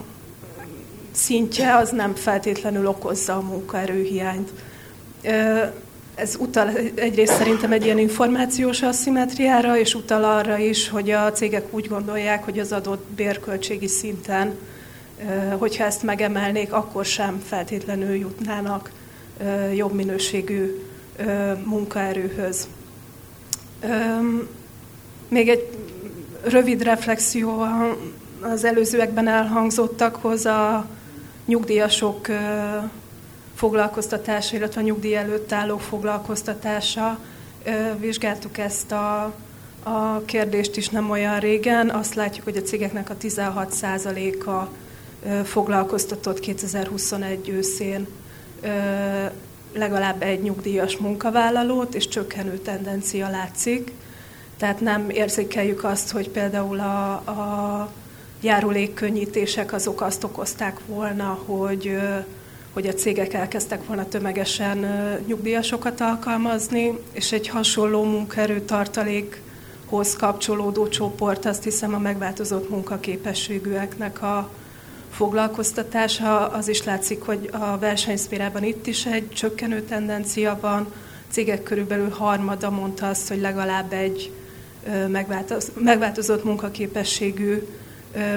[1.13, 4.51] szintje az nem feltétlenül okozza a munkaerőhiányt.
[6.15, 11.65] Ez utal egyrészt szerintem egy ilyen információs aszimetriára, és utal arra is, hogy a cégek
[11.71, 14.59] úgy gondolják, hogy az adott bérköltségi szinten,
[15.59, 18.91] hogyha ezt megemelnék, akkor sem feltétlenül jutnának
[19.75, 20.83] jobb minőségű
[21.65, 22.69] munkaerőhöz.
[25.29, 25.69] Még egy
[26.45, 27.67] rövid reflexió
[28.41, 30.87] az előzőekben elhangzottakhoz a
[31.47, 32.27] nyugdíjasok
[33.55, 37.19] foglalkoztatása, illetve a nyugdíj előtt állók foglalkoztatása.
[37.99, 39.35] Vizsgáltuk ezt a,
[39.83, 41.91] a kérdést is nem olyan régen.
[41.91, 44.69] Azt látjuk, hogy a cégeknek a 16%-a
[45.45, 48.07] foglalkoztatott 2021 őszén
[49.75, 53.93] legalább egy nyugdíjas munkavállalót, és csökkenő tendencia látszik.
[54.57, 57.93] Tehát nem érzékeljük azt, hogy például a, a
[58.41, 61.99] járulékkönnyítések azok azt okozták volna, hogy,
[62.73, 64.79] hogy a cégek elkezdtek volna tömegesen
[65.27, 74.51] nyugdíjasokat alkalmazni, és egy hasonló munkaerő tartalékhoz kapcsolódó csoport, azt hiszem a megváltozott munkaképességűeknek a
[75.15, 76.49] foglalkoztatása.
[76.49, 80.81] Az is látszik, hogy a versenyszférában itt is egy csökkenő tendencia van.
[80.81, 84.33] A cégek körülbelül harmada mondta azt, hogy legalább egy
[85.75, 87.67] megváltozott munkaképességű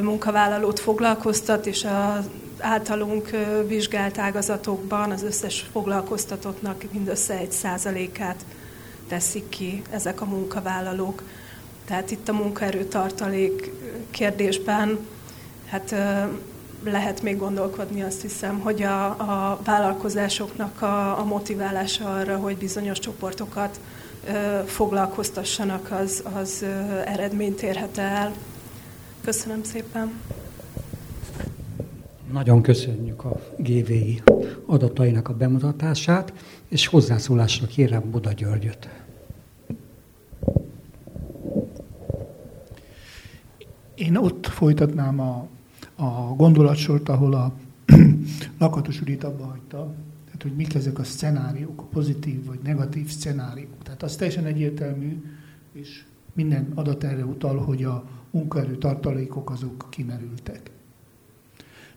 [0.01, 2.25] munkavállalót foglalkoztat, és az
[2.59, 3.29] általunk
[3.67, 8.45] vizsgált ágazatokban az összes foglalkoztatottnak mindössze egy százalékát
[9.07, 11.23] teszik ki ezek a munkavállalók.
[11.85, 13.71] Tehát itt a munkaerőtartalék
[14.11, 14.99] kérdésben
[15.69, 15.95] hát
[16.83, 22.99] lehet még gondolkodni, azt hiszem, hogy a, a vállalkozásoknak a, a motiválása arra, hogy bizonyos
[22.99, 23.79] csoportokat
[24.27, 26.67] ö, foglalkoztassanak, az, az ö,
[27.05, 28.33] eredményt érhet el.
[29.21, 30.11] Köszönöm szépen.
[32.31, 34.21] Nagyon köszönjük a GVI
[34.65, 36.33] adatainak a bemutatását,
[36.67, 38.89] és hozzászólásra kérem Buda Györgyöt.
[43.95, 45.47] Én ott folytatnám a,
[45.97, 47.53] a gondolatsort, ahol a
[48.59, 49.93] Lakatos úr itt abba hagyta,
[50.25, 53.83] tehát hogy mik ezek a szcenáriók, pozitív vagy negatív szcenáriók.
[53.83, 55.23] Tehát az teljesen egyértelmű,
[55.71, 60.71] és minden adat erre utal, hogy a munkaerő tartalékok azok kimerültek.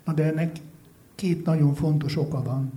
[0.04, 0.56] Na de ennek
[1.14, 2.72] két nagyon fontos oka van.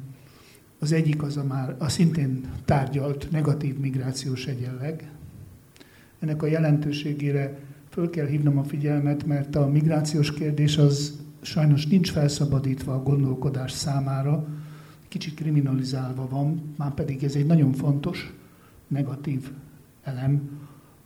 [0.79, 5.11] Az egyik az a már a szintén tárgyalt negatív migrációs egyenleg.
[6.19, 7.59] Ennek a jelentőségére
[7.93, 13.71] föl kell hívnom a figyelmet, mert a migrációs kérdés az sajnos nincs felszabadítva a gondolkodás
[13.71, 14.47] számára,
[15.07, 18.33] kicsit kriminalizálva van, már pedig ez egy nagyon fontos
[18.87, 19.51] negatív
[20.03, 20.59] elem,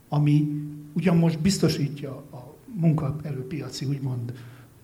[0.10, 0.62] ami
[0.93, 4.34] ugyan most biztosítja a munkaerőpiaci úgymond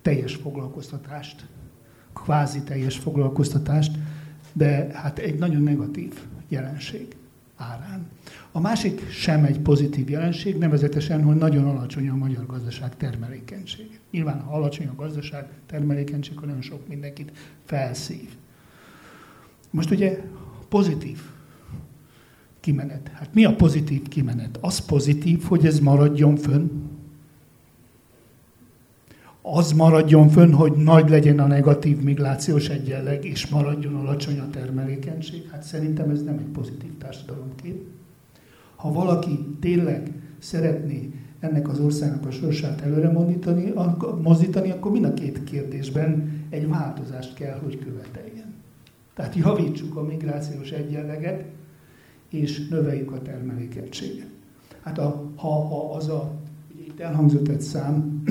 [0.01, 1.47] teljes foglalkoztatást,
[2.13, 3.97] kvázi teljes foglalkoztatást,
[4.53, 7.15] de hát egy nagyon negatív jelenség
[7.55, 8.07] árán.
[8.55, 13.99] A másik sem egy pozitív jelenség, nevezetesen, hogy nagyon alacsony a magyar gazdaság termelékenysége.
[14.11, 17.31] Nyilván, ha alacsony a gazdaság termelékenység, akkor nagyon sok mindenkit
[17.65, 18.29] felszív.
[19.69, 20.21] Most ugye
[20.69, 21.19] pozitív
[22.59, 23.11] kimenet.
[23.13, 24.57] Hát mi a pozitív kimenet?
[24.61, 26.69] Az pozitív, hogy ez maradjon fönn,
[29.41, 35.49] az maradjon fönn, hogy nagy legyen a negatív migrációs egyenleg, és maradjon alacsony a termelékenység,
[35.49, 37.85] hát szerintem ez nem egy pozitív társadalomkép.
[38.83, 43.73] Ha valaki tényleg szeretné ennek az országnak a sorsát előre mozdítani,
[44.21, 48.53] mozdítani, akkor mind a két kérdésben egy változást kell, hogy követeljen.
[49.13, 51.45] Tehát javítsuk a migrációs egyenleget,
[52.29, 54.29] és növeljük a termelékenységet.
[54.81, 56.31] Hát a, ha, ha az a,
[56.73, 58.23] ugye itt elhangzott egy szám,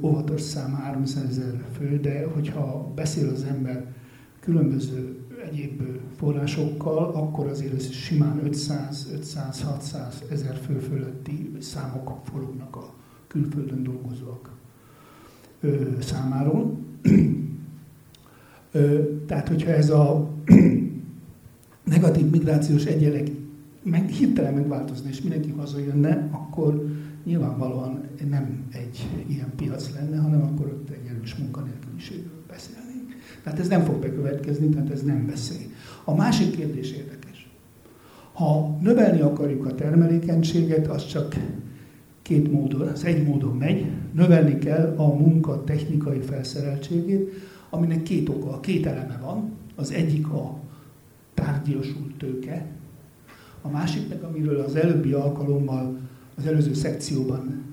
[0.00, 3.86] óvatos szám 300 ezer fő, de hogyha beszél az ember
[4.40, 5.16] különböző
[5.50, 5.82] egyéb
[6.16, 12.94] forrásokkal, akkor azért simán 500-500-600 ezer fő fölötti számok forognak a
[13.26, 14.50] külföldön dolgozók
[16.00, 16.78] számáról.
[19.26, 20.30] Tehát, hogyha ez a
[21.84, 23.30] negatív migrációs egyenleg
[23.82, 26.86] meg, hirtelen megváltozna, és mindenki hazajönne, akkor
[27.24, 32.77] nyilvánvalóan nem egy ilyen piac lenne, hanem akkor ott egy erős munkanélküliségről beszélnénk.
[33.48, 35.66] Tehát ez nem fog bekövetkezni, tehát ez nem beszél.
[36.04, 37.48] A másik kérdés érdekes.
[38.32, 41.36] Ha növelni akarjuk a termelékenységet, az csak
[42.22, 47.32] két módon, az egy módon megy, növelni kell a munka technikai felszereltségét,
[47.70, 49.50] aminek két oka, két eleme van.
[49.74, 50.58] Az egyik a
[51.34, 52.66] tárgyasult tőke,
[53.62, 55.98] a másik meg, amiről az előbbi alkalommal
[56.34, 57.64] az előző szekcióban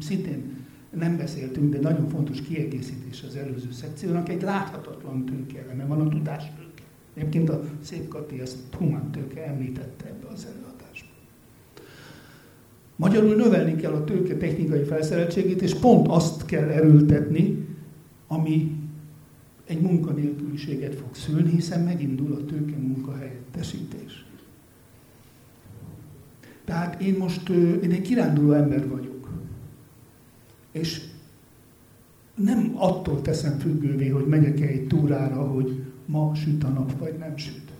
[0.00, 0.51] szintén
[0.98, 6.82] nem beszéltünk, de nagyon fontos kiegészítés az előző szekciónak, egy láthatatlan tőkeeleme van a tudástőke.
[7.14, 11.10] Egyébként a szép Kati ezt humán tőke említette ebbe az előadásba.
[12.96, 17.66] Magyarul növelni kell a tőke technikai felszereltségét, és pont azt kell erőltetni,
[18.26, 18.80] ami
[19.64, 24.24] egy munkanélküliséget fog szülni, hiszen megindul a tőke munkahelyettesítés.
[26.64, 27.48] Tehát én most
[27.82, 29.11] én egy kiránduló ember vagyok.
[30.72, 31.02] És
[32.34, 37.36] nem attól teszem függővé, hogy megyek-e egy túrára, hogy ma süt a nap, vagy nem
[37.36, 37.72] süt.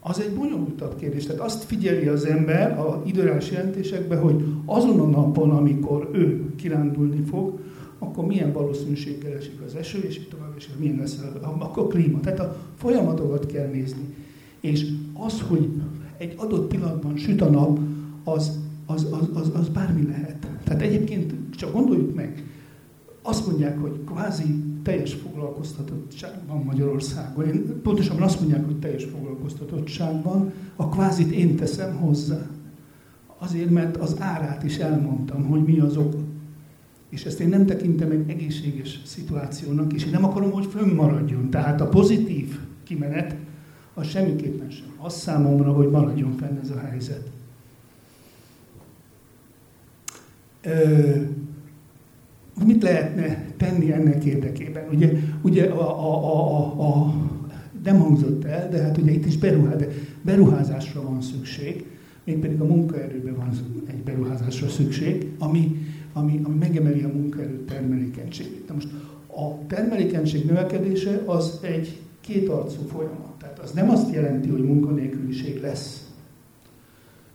[0.00, 1.26] Az egy bonyolultabb kérdés.
[1.26, 7.22] Tehát azt figyeli az ember a időrás jelentésekben, hogy azon a napon, amikor ő kirándulni
[7.22, 7.58] fog,
[7.98, 12.20] akkor milyen valószínűséggel esik az eső, és így tovább, és milyen lesz a, a klíma.
[12.20, 14.14] Tehát a folyamatokat kell nézni.
[14.60, 15.68] És az, hogy
[16.16, 17.78] egy adott pillanatban süt a nap,
[18.24, 20.49] az, az, az, az, az bármi lehet.
[20.70, 22.44] Tehát egyébként csak gondoljuk meg,
[23.22, 27.46] azt mondják, hogy kvázi teljes foglalkoztatottság van Magyarországon.
[27.46, 32.46] Én, pontosabban azt mondják, hogy teljes foglalkoztatottság van, a kvázit én teszem hozzá.
[33.38, 36.14] Azért, mert az árát is elmondtam, hogy mi az ok.
[37.08, 41.50] És ezt én nem tekintem egy egészséges szituációnak, és én nem akarom, hogy fönnmaradjon.
[41.50, 43.36] Tehát a pozitív kimenet
[43.94, 44.88] az semmiképpen sem.
[44.98, 47.30] Az számomra, hogy maradjon fenn ez a helyzet.
[50.48, 50.49] Ö,
[52.66, 54.84] mit lehetne tenni ennek érdekében?
[54.92, 57.14] Ugye, ugye a, a, a, a,
[57.84, 59.86] nem hangzott el, de hát ugye itt is beruházás,
[60.22, 61.84] beruházásra van szükség,
[62.24, 63.50] mégpedig a munkaerőben van
[63.86, 65.76] egy beruházásra szükség, ami,
[66.12, 68.68] ami, ami megemeli a munkaerő termelékenységét.
[68.68, 68.88] Na most
[69.26, 73.32] a termelékenység növekedése az egy kétarcú folyamat.
[73.38, 76.09] Tehát az nem azt jelenti, hogy munkanélküliség lesz,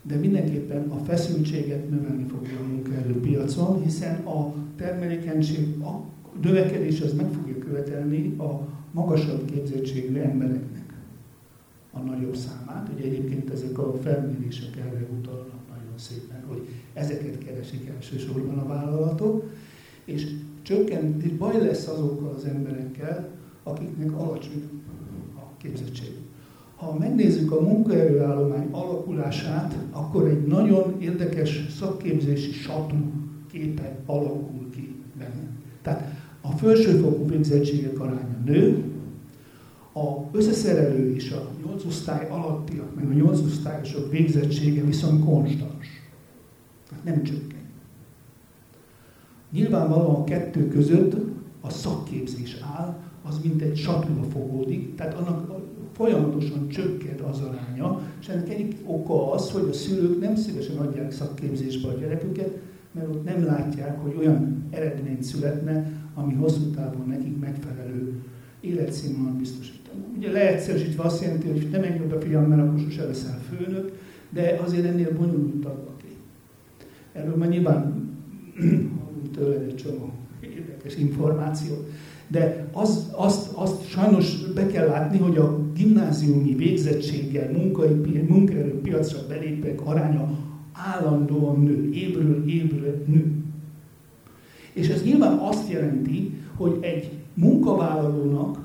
[0.08, 6.04] de mindenképpen a feszültséget növelni fogja a munkaerőpiacon, hiszen a termelékenység, a
[6.42, 10.94] növekedés az meg fogja követelni a magasabb képzettségű embereknek
[11.92, 12.90] a nagyobb számát.
[12.96, 19.52] Ugye egyébként ezek a felmérések erre utalnak nagyon szépen, hogy ezeket keresik elsősorban a vállalatok,
[20.06, 20.28] és
[20.62, 23.30] csökkent, és baj lesz azokkal az emberekkel,
[23.64, 24.64] akiknek alacsony
[25.36, 26.25] a képzettség.
[26.76, 32.96] Ha megnézzük a munkaerőállomány alakulását, akkor egy nagyon érdekes szakképzési satú
[33.52, 35.50] képe alakul ki benne.
[35.82, 38.84] Tehát a felsőfokú végzettségek aránya nő,
[39.94, 45.88] a összeszerelő és a 8 osztály alattiak, meg a 8 osztályosok végzettsége viszont konstans.
[46.90, 47.64] Tehát nem csökken.
[49.52, 51.16] Nyilvánvalóan a kettő között
[51.62, 55.50] a szakképzés áll, az mint egy satúra fogódik, tehát annak
[55.96, 61.12] folyamatosan csökkent az aránya, és ennek egyik oka az, hogy a szülők nem szívesen adják
[61.12, 62.58] szakképzésbe a gyereküket,
[62.92, 68.14] mert ott nem látják, hogy olyan eredményt születne, ami hosszú távon nekik megfelelő
[68.62, 70.00] életszínvonal biztosítana.
[70.18, 73.92] Ugye leegyszerűsítve azt jelenti, hogy nem menj oda fiam, mert akkor sose leszel főnök,
[74.30, 76.18] de azért ennél bonyolultabb a kép.
[77.14, 78.10] Erről már nyilván
[79.36, 81.90] tőled egy csomó érdekes információt.
[82.28, 89.82] De az, azt, azt sajnos be kell látni, hogy a gimnáziumi végzettséggel munkai, munkaerőpiacra belépek
[89.86, 90.30] aránya
[90.72, 93.44] állandóan nő, évről évre nő.
[94.74, 98.60] És ez nyilván azt jelenti, hogy egy munkavállalónak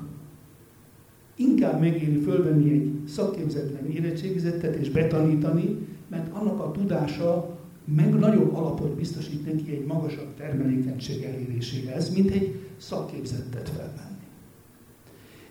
[1.35, 7.57] inkább megéri fölvenni egy szakképzetlen érettségizettet és betanítani, mert annak a tudása
[7.95, 14.25] meg nagyobb alapot biztosít neki egy magasabb termelékenység eléréséhez, mint egy szakképzettet felvenni.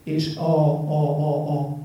[0.03, 1.79] És a, a, a, a,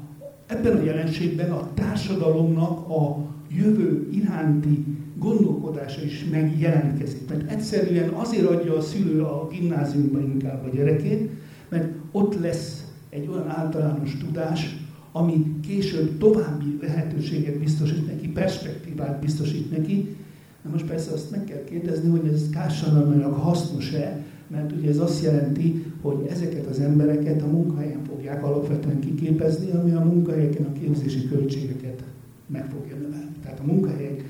[0.45, 3.17] ebben a jelenségben a társadalomnak a
[3.49, 4.85] jövő iránti
[5.17, 7.29] gondolkodása is megjelentkezik.
[7.29, 11.31] Mert egyszerűen azért adja a szülő a gimnáziumban inkább a gyerekét,
[11.69, 14.75] mert ott lesz egy olyan általános tudás,
[15.11, 20.15] ami később további lehetőséget biztosít neki, perspektívát biztosít neki.
[20.61, 25.23] Na most persze azt meg kell kérdezni, hogy ez társadalmilag hasznos-e, mert ugye ez azt
[25.23, 31.27] jelenti, hogy ezeket az embereket a munkahelyen fogják alapvetően kiképezni, ami a munkahelyeken a képzési
[31.27, 32.03] költségeket
[32.47, 33.35] meg fogja növelni.
[33.43, 34.23] Tehát a munkahelyek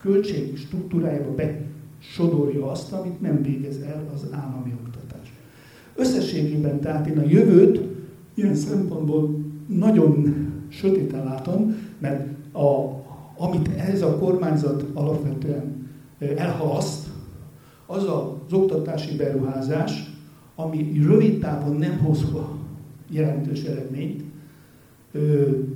[0.00, 5.32] költség struktúrájába besodorja azt, amit nem végez el az állami oktatás.
[5.96, 7.80] Összességében tehát én a jövőt
[8.34, 10.34] ilyen szempontból nagyon
[10.68, 12.98] sötéten látom, mert a,
[13.36, 17.09] amit ez a kormányzat alapvetően elhalaszt,
[17.90, 20.10] az az oktatási beruházás,
[20.54, 22.58] ami rövid távon nem hozva
[23.10, 24.24] jelentős eredményt,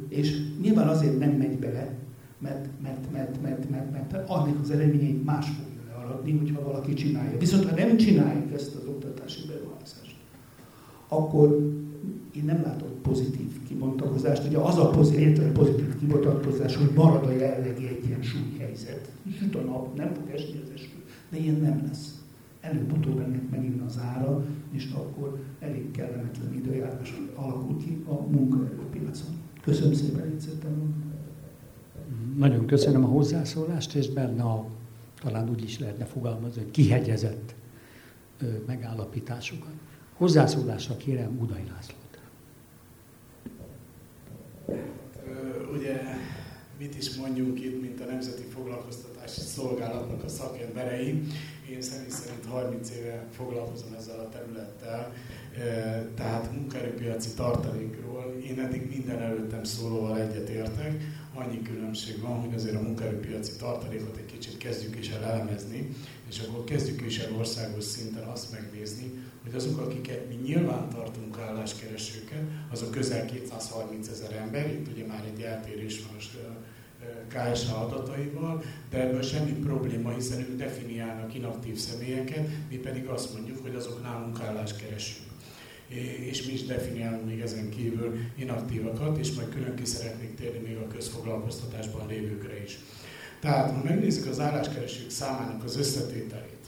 [0.09, 1.95] és nyilván azért nem megy bele,
[2.39, 7.39] mert, mert, mert, mert, mert, mert annak az eredményeit más fogja learadni, hogyha valaki csinálja.
[7.39, 10.17] Viszont ha nem csináljuk ezt az oktatási beruházást,
[11.09, 11.49] akkor
[12.37, 14.47] én nem látok pozitív kibontakozást.
[14.49, 19.09] Ugye az a pozitív, pozitív kibontakozás, hogy marad a jelenlegi egyensúly helyzet.
[19.39, 21.04] Süt a nap, nem fog esni az eső,
[21.35, 22.23] de ilyen nem lesz.
[22.61, 29.31] Előbb-utóbb ennek megint az ára, és akkor elég kellemetlen időjárás alakul ki a munkaerőpiacon.
[29.63, 31.05] Köszönöm szépen, Icettem.
[32.37, 34.67] Nagyon köszönöm a hozzászólást, és benne a,
[35.23, 37.55] talán úgy is lehetne fogalmazni, hogy kihegyezett
[38.41, 39.73] ö, megállapításokat.
[40.13, 42.19] Hozzászólásra kérem Udai Lászlót.
[45.73, 46.03] Ugye
[46.79, 48.43] mit is mondjunk itt, mint a Nemzeti
[49.25, 51.23] Foglalkoztatási Szolgálatnak a szakemberei.
[51.71, 55.13] Én személy szerint 30 éve foglalkozom ezzel a területtel,
[56.15, 61.03] tehát munkaerőpiaci tartalékról én eddig minden előttem szólóval egyetértek.
[61.35, 65.89] annyi különbség van, hogy azért a munkaerőpiaci tartalékot egy kicsit kezdjük is el elemezni,
[66.29, 69.13] és akkor kezdjük is el országos szinten azt megnézni,
[69.43, 75.25] hogy azok, akiket mi nyilván tartunk álláskeresőket, azok közel 230 ezer ember, itt ugye már
[75.35, 76.39] egy eltérés van most
[77.29, 83.63] KSH adataival, de ebből semmi probléma, hiszen ők definiálnak inaktív személyeket, mi pedig azt mondjuk,
[83.63, 85.33] hogy azok nálunk álláskeresők
[86.21, 90.77] és mi is definiálunk még ezen kívül inaktívakat, és majd külön ki szeretnék térni még
[90.77, 92.79] a közfoglalkoztatásban lévőkre is.
[93.41, 96.67] Tehát, ha megnézzük az álláskeresők számának az összetételét,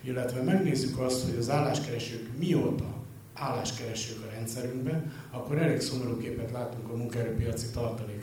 [0.00, 3.02] illetve megnézzük azt, hogy az álláskeresők mióta
[3.34, 8.13] álláskeresők a rendszerünkben, akkor elég szomorú képet látunk a munkaerőpiaci tartalékra.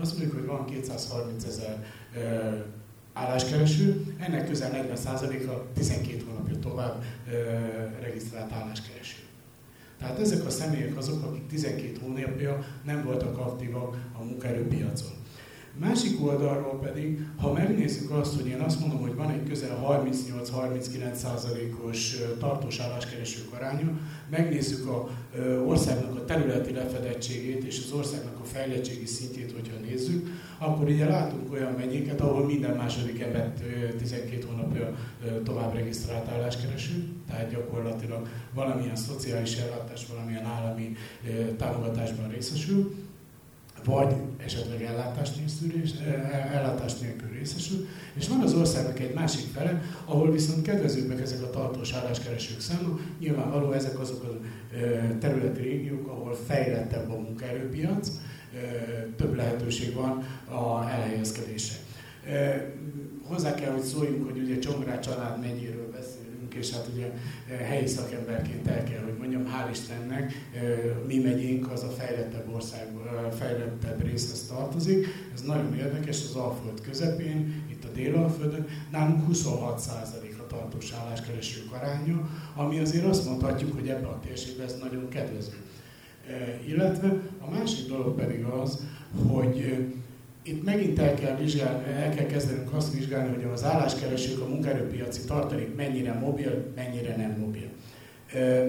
[0.00, 1.86] Azt mondjuk, hogy van 230 ezer
[3.12, 7.04] álláskereső, ennek közel 40%-a 12 hónapja tovább
[8.00, 9.18] regisztrált álláskereső.
[9.98, 15.17] Tehát ezek a személyek azok, akik 12 hónapja nem voltak aktívak a munkaerőpiacon.
[15.80, 22.16] Másik oldalról pedig, ha megnézzük azt, hogy én azt mondom, hogy van egy közel 38-39%-os
[22.38, 23.98] tartós álláskeresők aránya,
[24.30, 25.08] megnézzük a
[25.66, 30.26] országnak a területi lefedettségét és az országnak a fejlettségi szintjét, hogyha nézzük,
[30.58, 33.52] akkor ugye látunk olyan megyéket, ahol minden második ember
[33.98, 34.94] 12 hónapja
[35.44, 40.96] tovább regisztrált álláskereső, tehát gyakorlatilag valamilyen szociális ellátás, valamilyen állami
[41.56, 42.94] támogatásban részesül,
[43.88, 44.14] vagy
[44.44, 45.80] esetleg ellátás nélkül,
[46.52, 51.50] ellátás nélkül részesül, és van az országnak egy másik fele, ahol viszont kedvezőbbek ezek a
[51.50, 54.38] tartós álláskeresők száma, nyilvánvaló ezek azok a
[55.18, 58.10] területi régiók, ahol fejlettebb a munkaerőpiac,
[59.16, 61.76] több lehetőség van a elhelyezkedésre.
[63.22, 65.77] Hozzá kell, hogy szóljunk, hogy ugye Csongrád család megyéről
[66.48, 67.10] beszélünk, és hát ugye
[67.64, 70.32] helyi szakemberként el kell, hogy mondjam, hál' Istennek,
[71.06, 72.86] mi megyénk az a fejlettebb ország,
[73.38, 75.06] fejlettebb részhez tartozik.
[75.34, 82.28] Ez nagyon érdekes, az Alföld közepén, itt a Délalföldön, nálunk 26% a tartós álláskeresők aránya,
[82.54, 85.56] ami azért azt mondhatjuk, hogy ebben a térségben ez nagyon kedvező.
[86.66, 88.78] Illetve a másik dolog pedig az,
[89.26, 89.86] hogy
[90.42, 95.20] itt megint el kell, vizsgálni, el kell kezdenünk azt vizsgálni, hogy az álláskeresők, a munkaerőpiaci
[95.26, 97.68] tartalék mennyire mobil, mennyire nem mobil.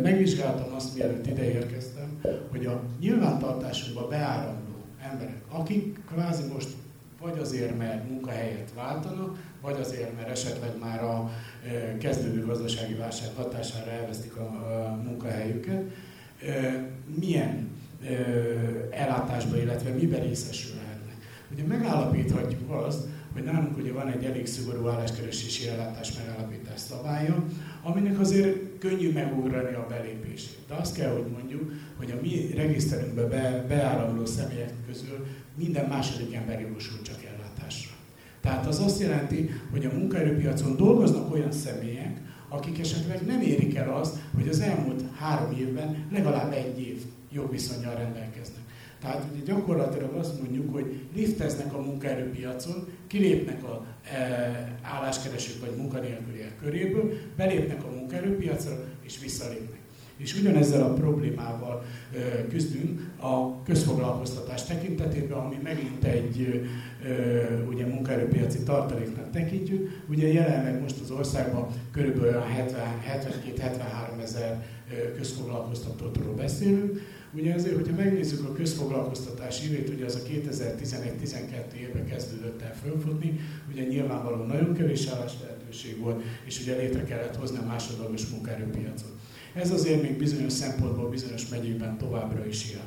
[0.02, 6.70] Megvizsgáltam azt, mielőtt ide érkeztem, hogy a nyilvántartásunkba beáramló emberek, akik kvázi most
[7.22, 11.32] vagy azért, mert munkahelyet váltanak, vagy azért, mert esetleg már a
[12.00, 14.50] kezdődő gazdasági válság hatására elvesztik a
[15.04, 15.84] munkahelyüket,
[17.20, 17.70] milyen
[18.90, 20.89] ellátásba, illetve miben részesülhetnek.
[21.52, 27.44] Ugye megállapíthatjuk azt, hogy nálunk ugye van egy elég szigorú álláskeresési ellátás megállapítás szabálya,
[27.84, 30.58] aminek azért könnyű megugrani a belépését.
[30.68, 35.26] De azt kell, hogy mondjuk, hogy a mi regiszterünkbe be, beáramló személyek közül
[35.56, 37.92] minden második ember jogosult csak ellátásra.
[38.42, 43.94] Tehát az azt jelenti, hogy a munkaerőpiacon dolgoznak olyan személyek, akik esetleg nem érik el
[43.94, 48.49] azt, hogy az elmúlt három évben legalább egy év jogviszonyjal rendelkeznek.
[49.02, 56.58] Tehát ugye gyakorlatilag azt mondjuk, hogy lifteznek a munkaerőpiacon, kilépnek a e, álláskeresők vagy munkanélküliek
[56.62, 59.78] köréből, belépnek a munkaerőpiacra és visszalépnek.
[60.18, 66.66] És ugyanezzel a problémával e, küzdünk a közfoglalkoztatás tekintetében, ami megint egy
[67.04, 67.10] e,
[67.70, 70.04] ugye munkaerőpiaci tartaléknak tekintjük.
[70.10, 72.44] Ugye jelenleg most az országban körülbelül
[74.18, 74.66] 72-73 ezer
[75.18, 77.02] közfoglalkoztatótról beszélünk,
[77.34, 83.40] Ugye ezért, hogyha megnézzük a közfoglalkoztatás évét, ugye az a 2011-12 évben kezdődött el fölfutni,
[83.72, 89.12] ugye nyilvánvalóan nagyon kevés állás lehetőség volt, és ugye létre kellett hozni a másodlagos munkaerőpiacot.
[89.54, 92.82] Ez azért még bizonyos szempontból bizonyos megyékben továbbra is él.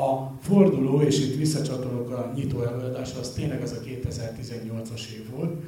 [0.00, 5.62] A forduló, és itt visszacsatolok a nyitó előadásra, az tényleg az a 2018-as év volt,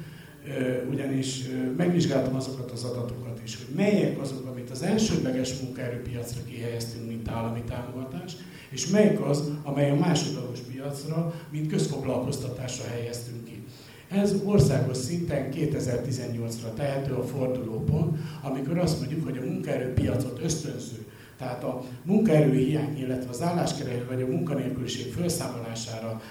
[0.91, 1.41] ugyanis
[1.77, 7.61] megvizsgáltam azokat az adatokat is, hogy melyek azok, amit az elsődleges munkaerőpiacra kihelyeztünk, mint állami
[7.67, 8.33] támogatás,
[8.69, 13.63] és melyik az, amely a másodlagos piacra, mint közfoglalkoztatásra helyeztünk ki.
[14.09, 21.05] Ez országos szinten 2018-ra tehető a fordulópont, amikor azt mondjuk, hogy a munkaerőpiacot ösztönző,
[21.37, 26.21] tehát a munkaerő hiány, illetve az álláskereső vagy a munkanélküliség felszámolására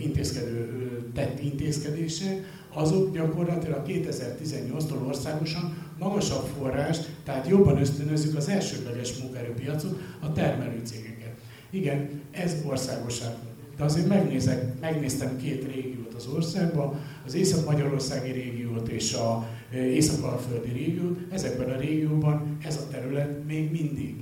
[0.00, 0.68] intézkedő,
[1.14, 10.32] tett intézkedése, azok gyakorlatilag 2018-tól országosan magasabb forrás, tehát jobban ösztönözzük az elsődleges munkaerőpiacot, a
[10.32, 11.32] termelőcégeket.
[11.70, 13.32] Igen, ez országoság.
[13.76, 21.18] De azért megnézek, megnéztem két régiót az országban, az Észak-Magyarországi régiót és a Észak-Alföldi régiót.
[21.30, 24.14] Ezekben a régióban ez a terület még mindig,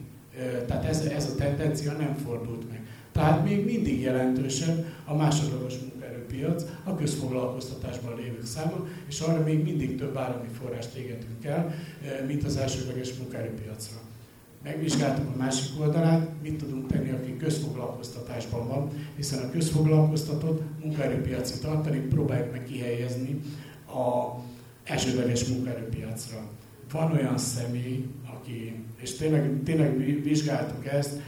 [0.66, 2.86] tehát ez, ez a tendencia nem fordult meg.
[3.12, 5.89] Tehát még mindig jelentősebb a másodlagos munkaerőpiac
[6.40, 11.74] munkaerőpiac, a közfoglalkoztatásban lévők száma, és arra még mindig több állami forrást égetünk el,
[12.26, 13.96] mint az elsődleges munkaerőpiacra.
[14.62, 21.98] Megvizsgáltuk a másik oldalát, mit tudunk tenni, aki közfoglalkoztatásban van, hiszen a közfoglalkoztatott munkaerőpiaci tartani
[21.98, 23.40] próbáljuk meg kihelyezni
[23.86, 24.38] a
[24.84, 26.38] elsődleges munkaerőpiacra.
[26.92, 31.20] Van olyan személy, aki, és tényleg, tényleg vizsgáltuk ezt,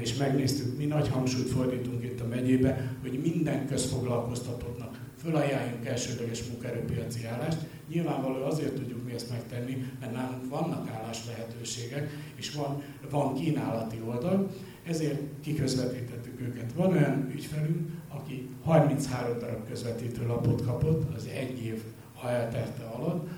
[0.00, 7.26] és megnéztük, mi nagy hangsúlyt fordítunk itt a megyébe, hogy minden közfoglalkoztatottnak fölajánljunk elsődleges munkaerőpiaci
[7.26, 7.58] állást.
[7.88, 14.00] Nyilvánvaló azért tudjuk mi ezt megtenni, mert nálunk vannak állás lehetőségek, és van, van kínálati
[14.06, 14.50] oldal,
[14.84, 16.72] ezért kiközvetítettük őket.
[16.72, 21.82] Van olyan ügyfelünk, aki 33 darab közvetítő lapot kapott az egy év
[22.24, 23.28] elterte alatt.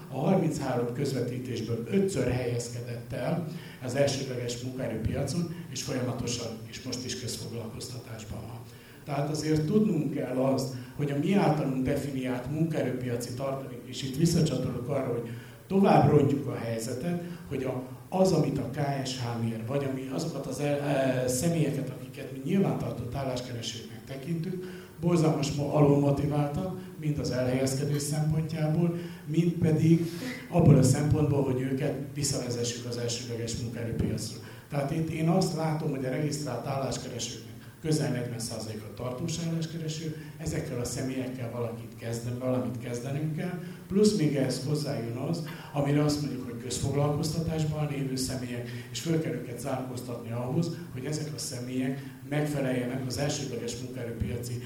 [0.47, 3.47] A 33 közvetítésből ötször helyezkedett el
[3.85, 8.61] az elsődleges munkaerőpiacon, és folyamatosan, és most is közfoglalkoztatásban van.
[9.05, 14.89] Tehát azért tudnunk kell azt, hogy a mi általunk definiált munkaerőpiaci tartalék, és itt visszacsatolok
[14.89, 15.31] arra, hogy
[15.67, 20.61] tovább rontjuk a helyzetet, hogy a, az, amit a KSH mér, vagy ami azokat az
[20.61, 28.99] el, e, személyeket, akiket mi nyilvántartott álláskeresőknek tekintünk, borzalmas alul motiváltak, mind az elhelyezkedés szempontjából,
[29.27, 30.11] mind pedig
[30.49, 34.39] abból a szempontból, hogy őket visszavezessük az elsődleges munkaerőpiacra.
[34.69, 37.47] Tehát itt én azt látom, hogy a regisztrált álláskeresőknek
[37.87, 44.65] közel 40%-a tartós álláskereső, ezekkel a személyekkel valakit kezden, valamit kezdenünk kell, plusz még ehhez
[44.67, 45.43] hozzájön az,
[45.73, 51.35] amire azt mondjuk, hogy közfoglalkoztatásban lévő személyek, és föl kell őket zárkóztatni ahhoz, hogy ezek
[51.35, 54.63] a személyek megfeleljenek az elsődleges munkaerőpiaci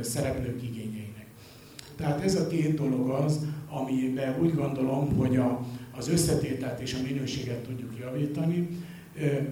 [0.00, 1.03] szereplők igényeinek.
[1.96, 5.60] Tehát ez a két dolog az, amiben úgy gondolom, hogy a,
[5.96, 8.68] az összetételt és a minőséget tudjuk javítani.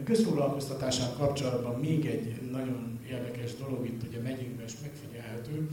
[0.04, 5.68] Közfoglalkoztatással kapcsolatban még egy nagyon érdekes dolog itt ugye megyünkben is megfigyelhető,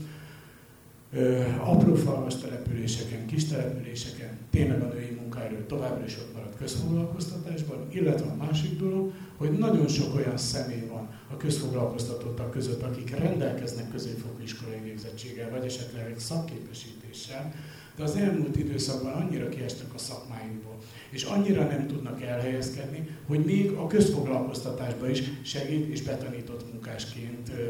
[1.58, 8.26] apró falvas településeken, kis településeken tényleg a női munkaerő továbbra is ott marad közfoglalkoztatásban, illetve
[8.30, 14.42] a másik dolog, hogy nagyon sok olyan személy van a közfoglalkoztatottak között, akik rendelkeznek középfokú
[14.42, 17.52] iskolai végzettséggel, vagy esetleg szakképesítéssel,
[17.96, 20.76] de az elmúlt időszakban annyira kiestek a szakmáinkból,
[21.10, 27.62] és annyira nem tudnak elhelyezkedni, hogy még a közfoglalkoztatásban is segít és betanított munkásként ö,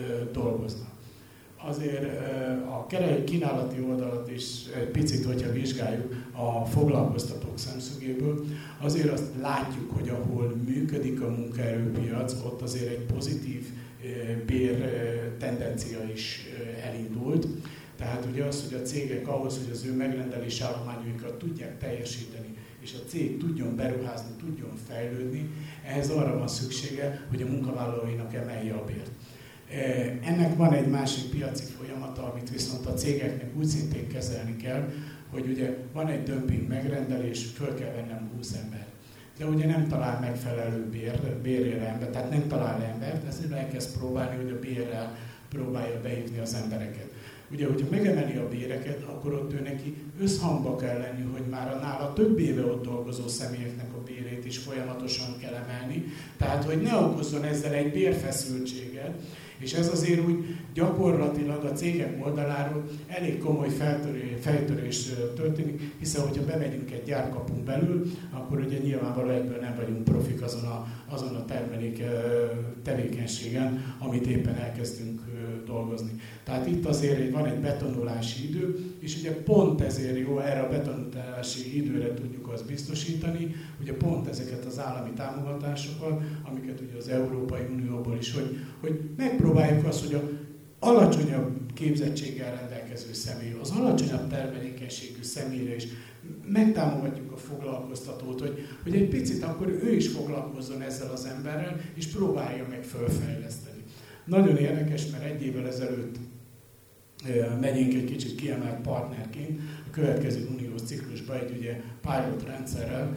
[0.00, 0.91] ö, dolgoznak
[1.64, 2.04] azért
[2.68, 2.86] a
[3.24, 8.44] kínálati oldalat is egy picit, hogyha vizsgáljuk a foglalkoztatók szemszögéből,
[8.80, 13.66] azért azt látjuk, hogy ahol működik a munkaerőpiac, ott azért egy pozitív
[14.46, 14.74] bér
[15.38, 16.46] tendencia is
[16.82, 17.46] elindult.
[17.96, 22.92] Tehát ugye az, hogy a cégek ahhoz, hogy az ő megrendelés állományaikat tudják teljesíteni, és
[22.94, 25.50] a cég tudjon beruházni, tudjon fejlődni,
[25.84, 29.10] ehhez arra van szüksége, hogy a munkavállalóinak emelje a bért.
[30.24, 34.88] Ennek van egy másik piaci folyamata, amit viszont a cégeknek úgy szintén kezelni kell,
[35.30, 38.86] hogy ugye van egy dömping megrendelés, föl kell vennem 20 ember.
[39.38, 44.36] De ugye nem talál megfelelő bér, bérére ember, tehát nem talál embert, ezért elkezd próbálni,
[44.36, 45.16] hogy a bérrel
[45.48, 47.10] próbálja behívni az embereket.
[47.50, 51.78] Ugye, hogyha megemeli a béreket, akkor ott ő neki összhangba kell lenni, hogy már a
[51.78, 56.04] nála több éve ott dolgozó személyeknek a bérét is folyamatosan kell emelni.
[56.36, 59.14] Tehát, hogy ne okozzon ezzel egy bérfeszültséget,
[59.62, 66.44] és ez azért úgy gyakorlatilag a cégek oldaláról elég komoly feltörés, feltörés történik, hiszen hogyha
[66.44, 71.44] bemegyünk egy gyárkapunk belül, akkor ugye nyilvánvalóan egyből nem vagyunk profik azon a, azon a
[71.44, 72.02] termelék
[72.82, 75.20] tevékenységen, amit éppen elkezdtünk
[75.72, 76.10] dolgozni.
[76.44, 81.76] Tehát itt azért van egy betonulási idő, és ugye pont ezért jó, erre a betonulási
[81.76, 88.16] időre tudjuk azt biztosítani, ugye pont ezeket az állami támogatásokat, amiket ugye az Európai Unióból
[88.20, 90.22] is, hogy, hogy megpróbáljuk azt, hogy a
[90.78, 95.86] alacsonyabb képzettséggel rendelkező személy, az alacsonyabb termelékenységű személyre is
[96.46, 102.06] megtámogatjuk a foglalkoztatót, hogy, hogy egy picit akkor ő is foglalkozzon ezzel az emberrel, és
[102.06, 103.71] próbálja meg fölfejleszteni.
[104.24, 106.16] Nagyon érdekes, mert egy évvel ezelőtt
[107.60, 113.16] megyünk egy kicsit kiemelt partnerként a következő uniós ciklusban egy ugye pilot rendszerrel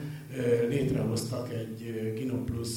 [0.70, 2.70] létrehoztak egy Ginoplus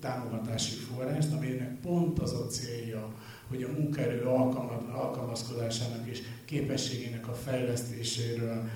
[0.00, 3.14] támogatási forrást, aminek pont az a célja,
[3.48, 4.22] hogy a munkaerő
[4.92, 8.70] alkalmazkodásának és képességének a fejlesztéséről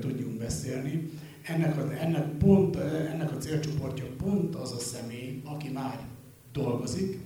[0.00, 1.10] tudjunk beszélni.
[1.42, 6.00] Ennek a, ennek, pont, ennek a célcsoportja pont az a személy, aki már
[6.52, 7.18] dolgozik,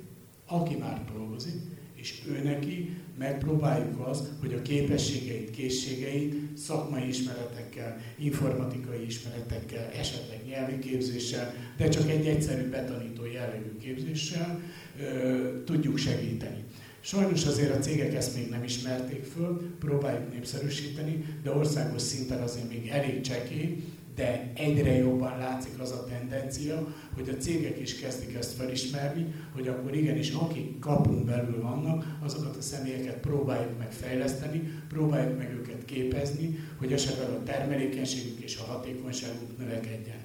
[0.48, 1.60] aki már dolgozik,
[1.94, 10.78] és ő neki megpróbáljuk az, hogy a képességeit, készségeit szakmai ismeretekkel, informatikai ismeretekkel, esetleg nyelvi
[10.78, 14.60] képzéssel, de csak egy egyszerű betanító jellegű képzéssel
[15.00, 16.64] ö, tudjuk segíteni.
[17.00, 22.68] Sajnos azért a cégek ezt még nem ismerték föl, próbáljuk népszerűsíteni, de országos szinten azért
[22.68, 23.82] még elég csekély,
[24.18, 29.68] de egyre jobban látszik az a tendencia, hogy a cégek is kezdik ezt felismerni, hogy
[29.68, 35.84] akkor igenis, akik kapunk belül vannak, azokat a személyeket próbáljuk meg fejleszteni, próbáljuk meg őket
[35.84, 40.20] képezni, hogy esetleg a termelékenységük és a hatékonyságuk növekedjen.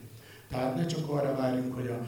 [0.50, 2.06] Tehát ne csak arra várjunk, hogy a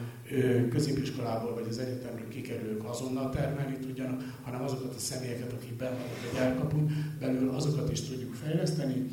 [0.70, 6.32] középiskolából vagy az egyetemről kikerülők azonnal termelni tudjanak, hanem azokat a személyeket, akik benne vannak
[6.32, 9.06] a gyárkapun, belül azokat is tudjuk fejleszteni.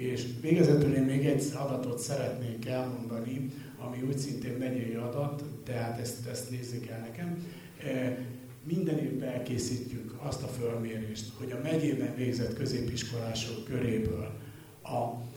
[0.00, 6.26] És végezetül én még egy adatot szeretnék elmondani, ami úgy szintén megyei adat, tehát ezt,
[6.26, 7.46] ezt nézzük el nekem.
[8.64, 14.30] Minden évben elkészítjük azt a fölmérést, hogy a megyében végzett középiskolások köréből
[14.82, 15.28] a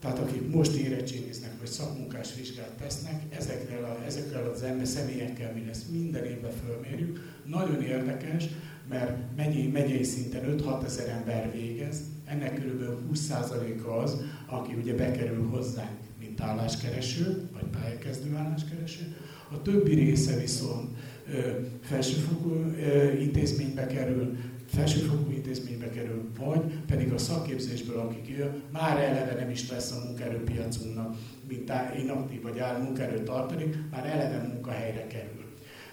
[0.00, 5.64] tehát akik most érettségiznek, vagy szakmunkás vizsgát tesznek, ezekkel, a, ezekkel az ember személyekkel mi
[5.66, 7.38] lesz, minden évben fölmérjük.
[7.46, 8.44] Nagyon érdekes,
[8.90, 12.82] mert megyei, megyei szinten 5-6 ezer ember végez, ennek kb.
[13.12, 14.16] 20%-a az,
[14.46, 19.16] aki ugye bekerül hozzánk, mint álláskereső, vagy pályakezdő álláskereső.
[19.52, 20.88] A többi része viszont
[21.32, 24.36] ö, felsőfokú ö, intézménybe kerül,
[24.66, 30.04] felsőfokú intézménybe kerül, vagy pedig a szakképzésből, akik jön, már eleve nem is lesz a
[30.06, 31.16] munkaerőpiacunknak,
[31.48, 31.72] mint
[32.02, 35.39] inaktív vagy áll munkaerőt tartani, már eleve munkahelyre kerül.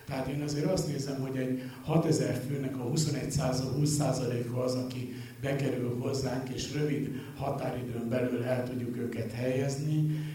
[0.07, 5.97] Tehát én azért azt nézem, hogy egy 6000 főnek a 21 20%-a az, aki bekerül
[5.99, 10.25] hozzánk, és rövid határidőn belül el tudjuk őket helyezni.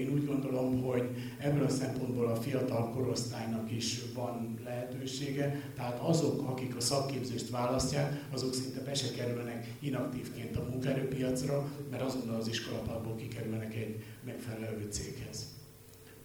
[0.00, 1.08] Én úgy gondolom, hogy
[1.38, 8.26] ebből a szempontból a fiatal korosztálynak is van lehetősége, tehát azok, akik a szakképzést választják,
[8.32, 14.88] azok szinte be se kerülnek inaktívként a munkaerőpiacra, mert azonnal az iskolapadból kikerülnek egy megfelelő
[14.90, 15.46] céghez.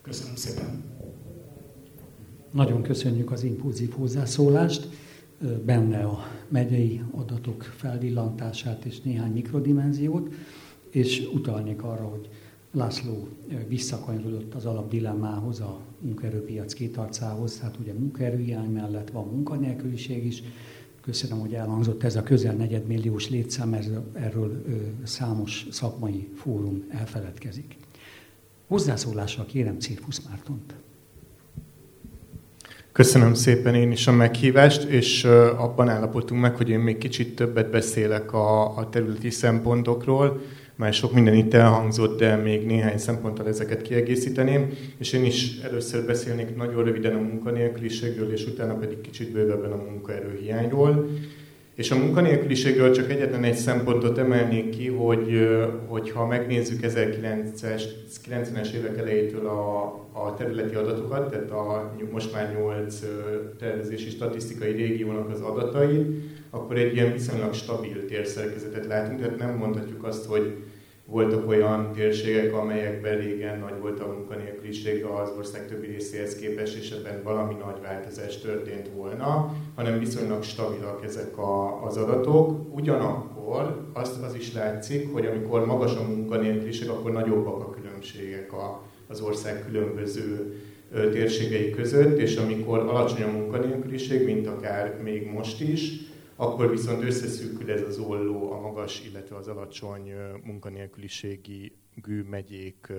[0.01, 0.83] Köszönöm szépen!
[2.51, 4.89] Nagyon köszönjük az impulzív hozzászólást,
[5.65, 10.33] benne a megyei adatok felvillantását és néhány mikrodimenziót,
[10.89, 12.29] és utalnék arra, hogy
[12.71, 13.27] László
[13.67, 20.43] visszakanyarodott az alapdilemmához, a munkaerőpiac kétarcához, tehát ugye munkaerőhiány mellett van munkanélküliség is.
[21.01, 23.77] Köszönöm, hogy elhangzott ez a közel negyedmilliós létszám,
[24.13, 24.65] erről
[25.03, 27.77] számos szakmai fórum elfeledkezik.
[28.67, 30.75] Hozzászólással kérem Cirkusz Mártont.
[32.99, 35.23] Köszönöm szépen én is a meghívást, és
[35.57, 40.41] abban állapodtunk meg, hogy én még kicsit többet beszélek a, a területi szempontokról,
[40.75, 46.05] már sok minden itt elhangzott, de még néhány szemponttal ezeket kiegészíteném, és én is először
[46.05, 51.09] beszélnék nagyon röviden a munkanélküliségről, és utána pedig kicsit bővebben a munkaerőhiányról.
[51.79, 55.49] És a munkanélküliségről csak egyetlen egy szempontot emelnék ki, hogy
[55.87, 62.99] hogyha megnézzük 1990-es évek elejétől a, a területi adatokat, tehát a most már 8
[63.59, 66.07] tervezési statisztikai régiónak az adatait,
[66.49, 70.55] akkor egy ilyen viszonylag stabil térszerkezetet látunk, tehát nem mondhatjuk azt, hogy
[71.09, 76.91] voltak olyan térségek, amelyekben régen nagy volt a munkanélküliség az ország többi részéhez képest, és
[76.91, 82.75] ebben valami nagy változás történt volna, hanem viszonylag stabilak ezek a, az adatok.
[82.75, 88.81] Ugyanakkor azt az is látszik, hogy amikor magas a munkanélküliség, akkor nagyobbak a különbségek a,
[89.07, 90.55] az ország különböző
[91.11, 96.07] térségei között, és amikor alacsony a munkanélküliség, mint akár még most is,
[96.41, 100.11] akkor viszont összeszűkül ez az olló a magas, illetve az alacsony
[100.43, 102.93] munkanélküliségi gű megyék,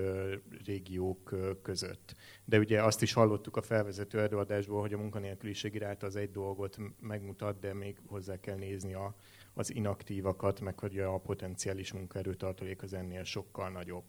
[0.65, 2.15] régiók között.
[2.45, 6.77] De ugye azt is hallottuk a felvezető előadásból, hogy a munkanélküliség iráta az egy dolgot
[6.99, 9.15] megmutat, de még hozzá kell nézni a,
[9.53, 14.05] az inaktívakat, meg hogy a potenciális munkaerőtartalék az ennél sokkal nagyobb.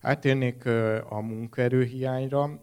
[0.00, 0.66] Átérnék
[1.08, 2.60] a munkaerőhiányra,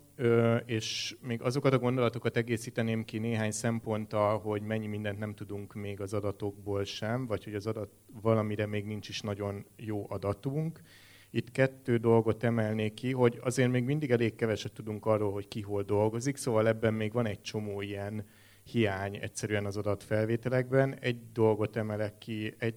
[0.65, 6.01] és még azokat a gondolatokat egészíteném ki néhány szemponttal, hogy mennyi mindent nem tudunk még
[6.01, 7.91] az adatokból sem, vagy hogy az adat
[8.21, 10.81] valamire még nincs is nagyon jó adatunk.
[11.29, 15.61] Itt kettő dolgot emelnék ki, hogy azért még mindig elég keveset tudunk arról, hogy ki
[15.61, 18.25] hol dolgozik, szóval ebben még van egy csomó ilyen
[18.63, 20.95] hiány egyszerűen az adatfelvételekben.
[20.99, 22.75] Egy dolgot emelek ki, egy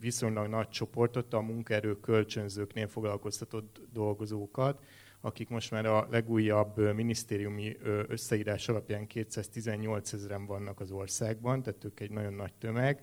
[0.00, 4.82] viszonylag nagy csoportot, a munkaerő kölcsönzőknél foglalkoztatott dolgozókat,
[5.26, 7.76] akik most már a legújabb minisztériumi
[8.08, 13.00] összeírás alapján 218 ezeren vannak az országban, tehát ők egy nagyon nagy tömeg.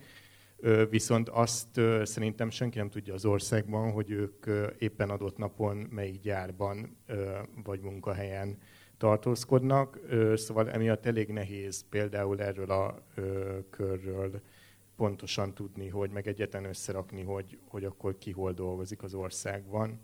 [0.90, 4.46] Viszont azt szerintem senki nem tudja az országban, hogy ők
[4.80, 6.98] éppen adott napon melyik gyárban
[7.64, 8.58] vagy munkahelyen
[8.98, 10.00] tartózkodnak,
[10.36, 13.04] szóval emiatt elég nehéz például erről a
[13.70, 14.42] körről
[14.96, 20.00] pontosan tudni, hogy meg egyetlen összerakni, hogy, hogy akkor ki hol dolgozik az országban.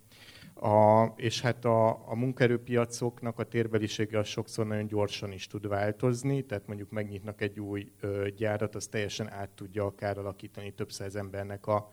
[0.61, 6.45] A, és hát a, a munkaerőpiacoknak a térbelisége az sokszor nagyon gyorsan is tud változni,
[6.45, 11.15] tehát mondjuk megnyitnak egy új ö, gyárat, az teljesen át tudja akár alakítani több száz
[11.15, 11.91] embernek a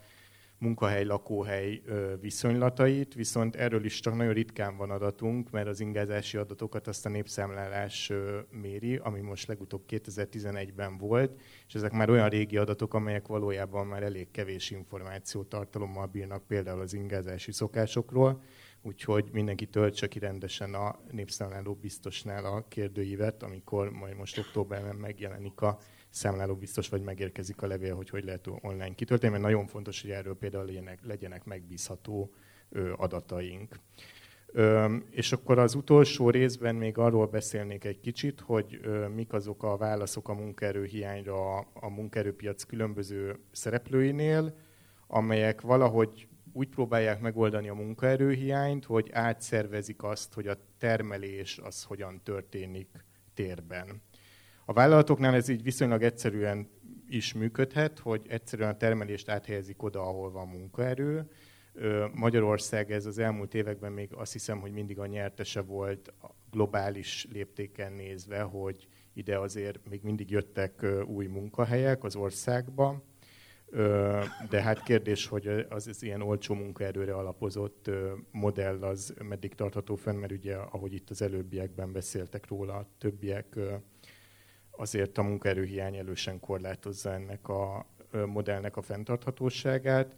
[0.58, 1.82] munkahely-lakóhely
[2.20, 7.08] viszonylatait, viszont erről is csak nagyon ritkán van adatunk, mert az ingázási adatokat azt a
[7.08, 8.12] népszámlálás
[8.50, 14.02] méri, ami most legutóbb 2011-ben volt, és ezek már olyan régi adatok, amelyek valójában már
[14.02, 18.42] elég kevés információ tartalommal bírnak például az ingázási szokásokról,
[18.82, 25.60] úgyhogy mindenki töltse ki rendesen a népszámláló biztosnál a kérdőívet, amikor majd most októberben megjelenik
[25.60, 25.78] a
[26.16, 30.10] számláló biztos, vagy megérkezik a levél, hogy hogy lehet online kitölteni, mert nagyon fontos, hogy
[30.10, 32.34] erről például legyenek, legyenek megbízható
[32.96, 33.80] adataink.
[35.10, 38.80] És akkor az utolsó részben még arról beszélnék egy kicsit, hogy
[39.14, 44.56] mik azok a válaszok a munkaerőhiányra a munkaerőpiac különböző szereplőinél,
[45.06, 52.20] amelyek valahogy úgy próbálják megoldani a munkaerőhiányt, hogy átszervezik azt, hogy a termelés az hogyan
[52.22, 53.04] történik
[53.34, 54.02] térben.
[54.68, 56.68] A vállalatoknál ez így viszonylag egyszerűen
[57.08, 61.30] is működhet, hogy egyszerűen a termelést áthelyezik oda, ahol van munkaerő.
[62.14, 66.12] Magyarország ez az elmúlt években még azt hiszem, hogy mindig a nyertese volt
[66.50, 73.02] globális léptéken nézve, hogy ide azért még mindig jöttek új munkahelyek az országba.
[74.48, 77.90] De hát kérdés, hogy az, az ilyen olcsó munkaerőre alapozott
[78.30, 83.58] modell az meddig tartható fenn, mert ugye, ahogy itt az előbbiekben beszéltek róla, többiek
[84.76, 87.86] azért a munkaerőhiány elősen korlátozza ennek a
[88.26, 90.16] modellnek a fenntarthatóságát.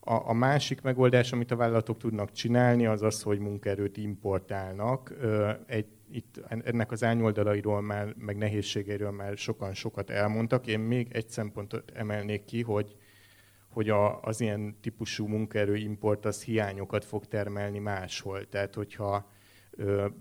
[0.00, 5.14] A, a másik megoldás, amit a vállalatok tudnak csinálni, az az, hogy munkaerőt importálnak.
[5.66, 10.66] Egy, itt ennek az ányoldalairól már, meg nehézségeiről már sokan sokat elmondtak.
[10.66, 12.96] Én még egy szempontot emelnék ki, hogy,
[13.68, 18.48] hogy a, az ilyen típusú munkaerő import az hiányokat fog termelni máshol.
[18.48, 19.30] Tehát, hogyha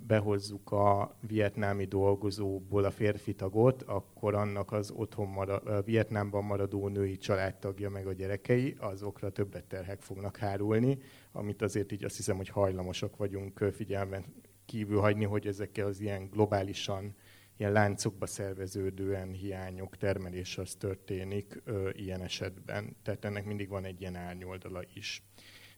[0.07, 7.17] behozzuk a vietnámi dolgozóból a férfi tagot, akkor annak az otthon marad, Vietnámban maradó női
[7.17, 10.97] családtagja meg a gyerekei, azokra többet terhek fognak hárulni,
[11.31, 14.25] amit azért így azt hiszem, hogy hajlamosak vagyunk figyelmen
[14.65, 17.15] kívül hagyni, hogy ezekkel az ilyen globálisan
[17.57, 22.95] ilyen láncokba szerveződően hiányok termelés az történik ilyen esetben.
[23.03, 25.23] Tehát ennek mindig van egy ilyen árnyoldala is.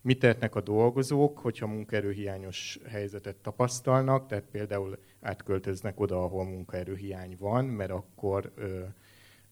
[0.03, 7.65] Mit tehetnek a dolgozók, hogyha munkaerőhiányos helyzetet tapasztalnak, tehát például átköltöznek oda, ahol munkaerőhiány van,
[7.65, 8.51] mert akkor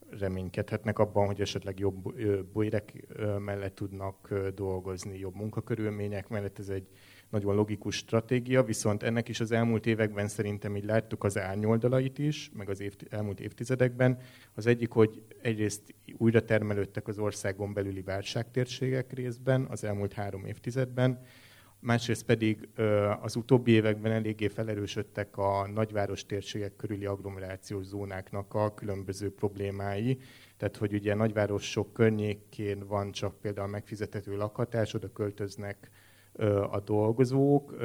[0.10, 2.14] reménykedhetnek abban, hogy esetleg jobb
[2.54, 3.08] bérek
[3.40, 6.60] mellett tudnak dolgozni, jobb munkakörülmények mellett.
[6.60, 6.88] Ez egy
[7.30, 12.52] nagyon logikus stratégia, viszont ennek is az elmúlt években szerintem így láttuk az árnyoldalait is,
[12.54, 14.20] meg az év, elmúlt évtizedekben.
[14.54, 21.22] Az egyik, hogy egyrészt újra termelődtek az országon belüli válságtérségek részben az elmúlt három évtizedben,
[21.80, 22.70] másrészt pedig
[23.22, 30.18] az utóbbi években eléggé felerősödtek a nagyváros térségek körüli agglomerációs zónáknak a különböző problémái.
[30.58, 35.90] Tehát, hogy ugye nagyvárosok környékén van csak például megfizethető lakhatás, oda költöznek
[36.72, 37.76] a dolgozók,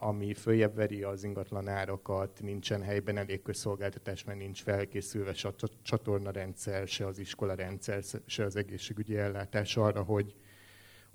[0.00, 5.54] ami följebb veri az ingatlan árakat, nincsen helyben elég közszolgáltatás, mert nincs felkészülve se a
[5.82, 10.34] csatornarendszer, se az iskola rendszer, se az egészségügyi ellátás arra, hogy,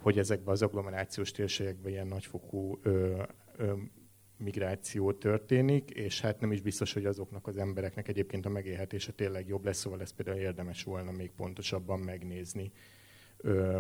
[0.01, 3.23] hogy ezekben az agglomerációs térségekben ilyen nagyfokú ö,
[3.57, 3.73] ö,
[4.37, 9.47] migráció történik, és hát nem is biztos, hogy azoknak az embereknek egyébként a megélhetése tényleg
[9.47, 12.71] jobb lesz, szóval ezt például érdemes volna még pontosabban megnézni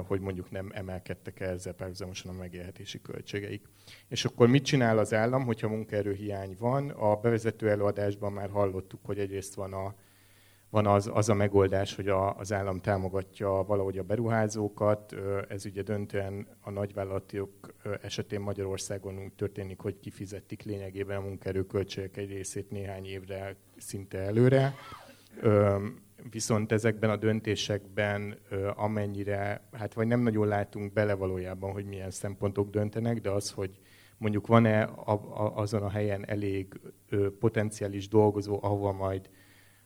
[0.07, 3.65] hogy mondjuk nem emelkedtek -e ezzel párhuzamosan a megélhetési költségeik.
[4.07, 6.89] És akkor mit csinál az állam, hogyha munkaerőhiány van?
[6.89, 9.95] A bevezető előadásban már hallottuk, hogy egyrészt van a
[10.73, 15.15] van az, az a megoldás, hogy a, az állam támogatja valahogy a beruházókat.
[15.47, 22.29] Ez ugye döntően a nagyvállalatok esetén Magyarországon úgy történik, hogy kifizetik lényegében a munkaerőköltségek egy
[22.29, 24.73] részét néhány évre szinte előre
[26.29, 28.37] viszont ezekben a döntésekben
[28.75, 33.79] amennyire, hát vagy nem nagyon látunk bele valójában, hogy milyen szempontok döntenek, de az, hogy
[34.17, 34.89] mondjuk van-e
[35.53, 36.79] azon a helyen elég
[37.39, 39.29] potenciális dolgozó, ahova majd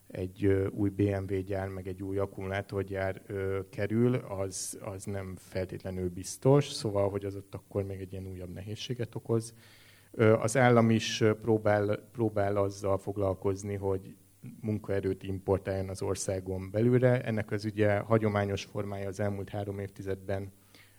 [0.07, 3.21] egy új BMW gyár, meg egy új akkumulátorgyár
[3.69, 8.53] kerül, az, az nem feltétlenül biztos, szóval, hogy az ott akkor még egy ilyen újabb
[8.53, 9.53] nehézséget okoz.
[10.17, 14.15] Az állam is próbál, próbál azzal foglalkozni, hogy
[14.61, 17.23] munkaerőt importáljon az országon belülre.
[17.23, 20.51] Ennek az ugye hagyományos formája az elmúlt három évtizedben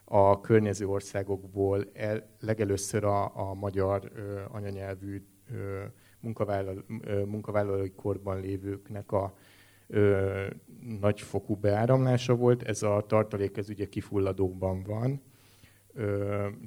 [0.04, 5.22] a környező országokból el, legelőször a, a magyar ö, anyanyelvű
[5.52, 5.84] ö,
[6.20, 9.34] munkavállaló, ö, munkavállalói korban lévőknek a
[9.86, 10.46] ö,
[11.00, 12.62] nagyfokú beáramlása volt.
[12.62, 15.22] Ez a tartalék ez ugye kifulladóban van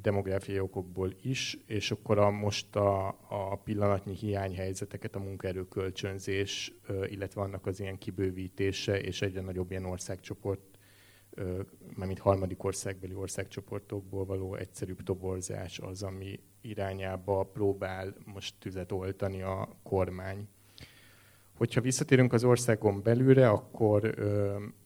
[0.02, 6.74] demográfiai okokból is, és akkor a, most a, a pillanatnyi hiányhelyzeteket, a munkaerőkölcsönzés,
[7.06, 10.62] illetve annak az ilyen kibővítése, és egyre nagyobb ilyen országcsoport,
[11.96, 19.70] mármint harmadik országbeli országcsoportokból való egyszerűbb toborzás az, ami irányába próbál most tüzet oltani a
[19.84, 20.48] kormány.
[21.58, 24.14] Hogyha visszatérünk az országon belülre, akkor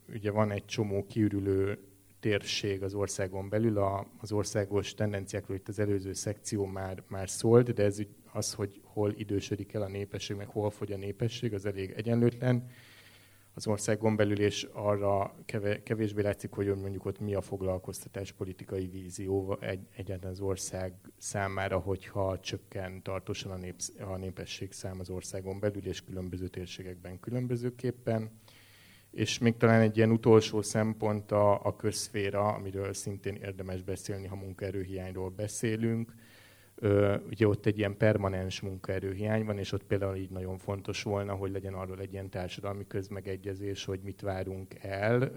[0.08, 1.78] ugye van egy csomó kiürülő
[2.20, 3.78] térség az országon belül.
[3.78, 7.98] A, az országos tendenciákról itt az előző szekció már, már szólt, de ez
[8.32, 12.68] az, hogy hol idősödik el a népesség, meg hol fogy a népesség, az elég egyenlőtlen
[13.56, 15.34] az országon belül, és arra
[15.82, 21.78] kevésbé látszik, hogy mondjuk ott mi a foglalkoztatás politikai vízió egy, egyáltalán az ország számára,
[21.78, 28.30] hogyha csökken tartósan a, népsz, a népesség szám az országon belül, és különböző térségekben különbözőképpen.
[29.16, 34.36] És még talán egy ilyen utolsó szempont a, a közszféra, amiről szintén érdemes beszélni, ha
[34.36, 36.14] munkaerőhiányról beszélünk.
[37.30, 41.50] Ugye ott egy ilyen permanens munkaerőhiány van, és ott például így nagyon fontos volna, hogy
[41.50, 45.32] legyen arról egy ilyen társadalmi közmegegyezés, hogy mit várunk el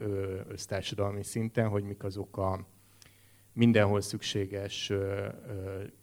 [0.48, 2.66] össztársadalmi szinten, hogy mik azok a
[3.54, 4.92] mindenhol szükséges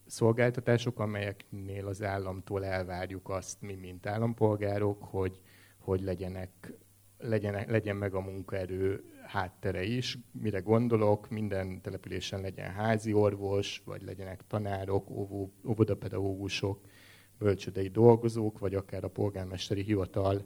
[0.06, 5.40] szolgáltatások, amelyeknél az államtól elvárjuk azt mi, mint állampolgárok, hogy,
[5.78, 6.72] hogy legyenek
[7.18, 10.18] legyen, legyen meg a munkaerő háttere is.
[10.32, 16.80] Mire gondolok, minden településen legyen házi orvos, vagy legyenek tanárok, óvó, óvodapedagógusok,
[17.38, 20.44] bölcsödei dolgozók, vagy akár a polgármesteri hivatal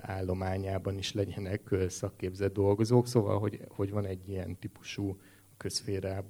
[0.00, 3.06] állományában is legyenek szakképzett dolgozók.
[3.06, 5.18] Szóval, hogy, hogy van egy ilyen típusú
[5.56, 6.24] közféra,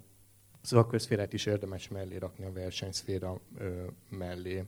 [0.63, 3.41] Szóval a közférát is érdemes mellé rakni a versenyszféra
[4.09, 4.65] mellé.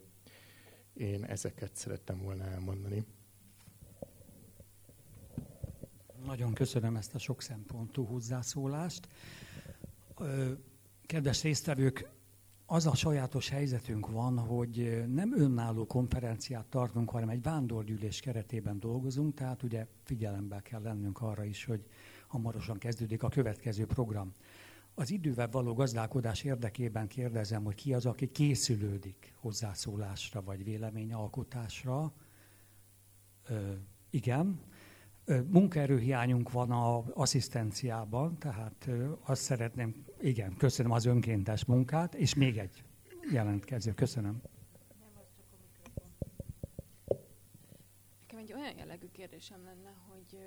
[0.94, 3.04] Én ezeket szerettem volna elmondani.
[6.30, 9.08] Nagyon köszönöm ezt a sok szempontú hozzászólást.
[11.06, 12.08] Kedves résztvevők,
[12.66, 19.34] az a sajátos helyzetünk van, hogy nem önálló konferenciát tartunk, hanem egy vándorgyűlés keretében dolgozunk,
[19.34, 21.86] tehát ugye figyelembe kell lennünk arra is, hogy
[22.26, 24.32] hamarosan kezdődik a következő program.
[24.94, 32.12] Az idővel való gazdálkodás érdekében kérdezem, hogy ki az, aki készülődik hozzászólásra vagy véleményalkotásra.
[33.48, 33.72] Ö,
[34.10, 34.60] igen,
[35.26, 38.88] Munkaerőhiányunk van az asszisztenciában, tehát
[39.20, 42.84] azt szeretném, igen, köszönöm az önkéntes munkát, és még egy
[43.32, 44.42] jelentkező, köszönöm.
[48.20, 50.38] Nekem egy olyan jellegű kérdésem lenne, hogy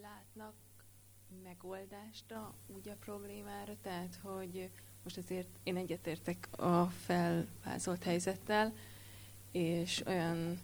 [0.00, 0.54] látnak
[1.42, 2.34] megoldást
[2.66, 4.70] úgy a problémára, tehát hogy
[5.02, 8.72] most azért én egyetértek a felvázolt helyzettel,
[9.52, 10.60] és olyan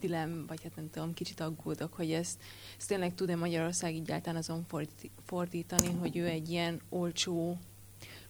[0.00, 2.38] dilem, vagy hát nem tudom, kicsit aggódok, hogy ezt,
[2.78, 4.66] ezt tényleg tud-e Magyarország egyáltalán azon
[5.24, 7.58] fordítani, hogy ő egy ilyen olcsó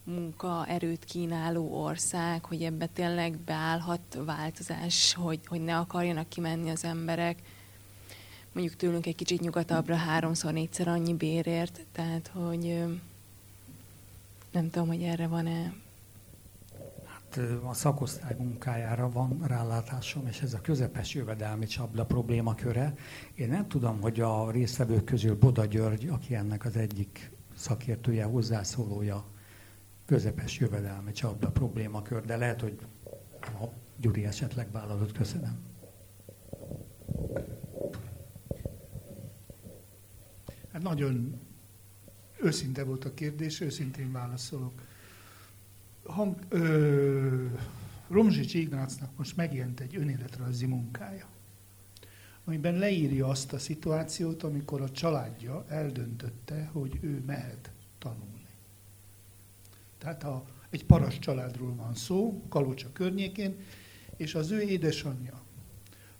[0.05, 7.43] munkaerőt kínáló ország, hogy ebbe tényleg beállhat változás, hogy, hogy ne akarjanak kimenni az emberek,
[8.53, 12.85] mondjuk tőlünk egy kicsit nyugatabbra háromszor, négyszer annyi bérért, tehát hogy
[14.51, 15.73] nem tudom, hogy erre van-e
[17.65, 22.95] a szakosztály munkájára van rálátásom, és ez a közepes jövedelmi csapda problémaköre.
[23.35, 29.25] Én nem tudom, hogy a résztvevők közül Boda György, aki ennek az egyik szakértője, hozzászólója,
[30.07, 32.79] közepes jövedelmi csapda problémakör, de lehet, hogy
[33.43, 33.65] a
[33.97, 35.13] Gyuri esetleg vállalott.
[35.13, 35.59] Köszönöm.
[40.73, 41.41] Hát nagyon
[42.43, 44.83] őszinte volt a kérdés, őszintén válaszolok
[46.05, 47.47] hang, ö,
[48.09, 51.27] Romzsics Ignácnak most megjelent egy önéletrajzi munkája,
[52.45, 58.49] amiben leírja azt a szituációt, amikor a családja eldöntötte, hogy ő mehet tanulni.
[59.99, 63.55] Tehát a, egy paras családról van szó, Kalocsa környékén,
[64.17, 65.43] és az ő édesanyja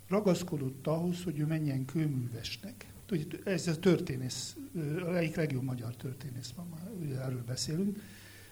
[0.09, 2.87] ragaszkodott ahhoz, hogy ő menjen kőművesnek.
[3.07, 4.57] Tudjuk, ez a történész,
[5.17, 7.99] egyik legjobb magyar történész van, már erről beszélünk,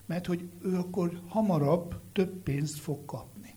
[0.09, 3.55] mert hogy ő akkor hamarabb több pénzt fog kapni.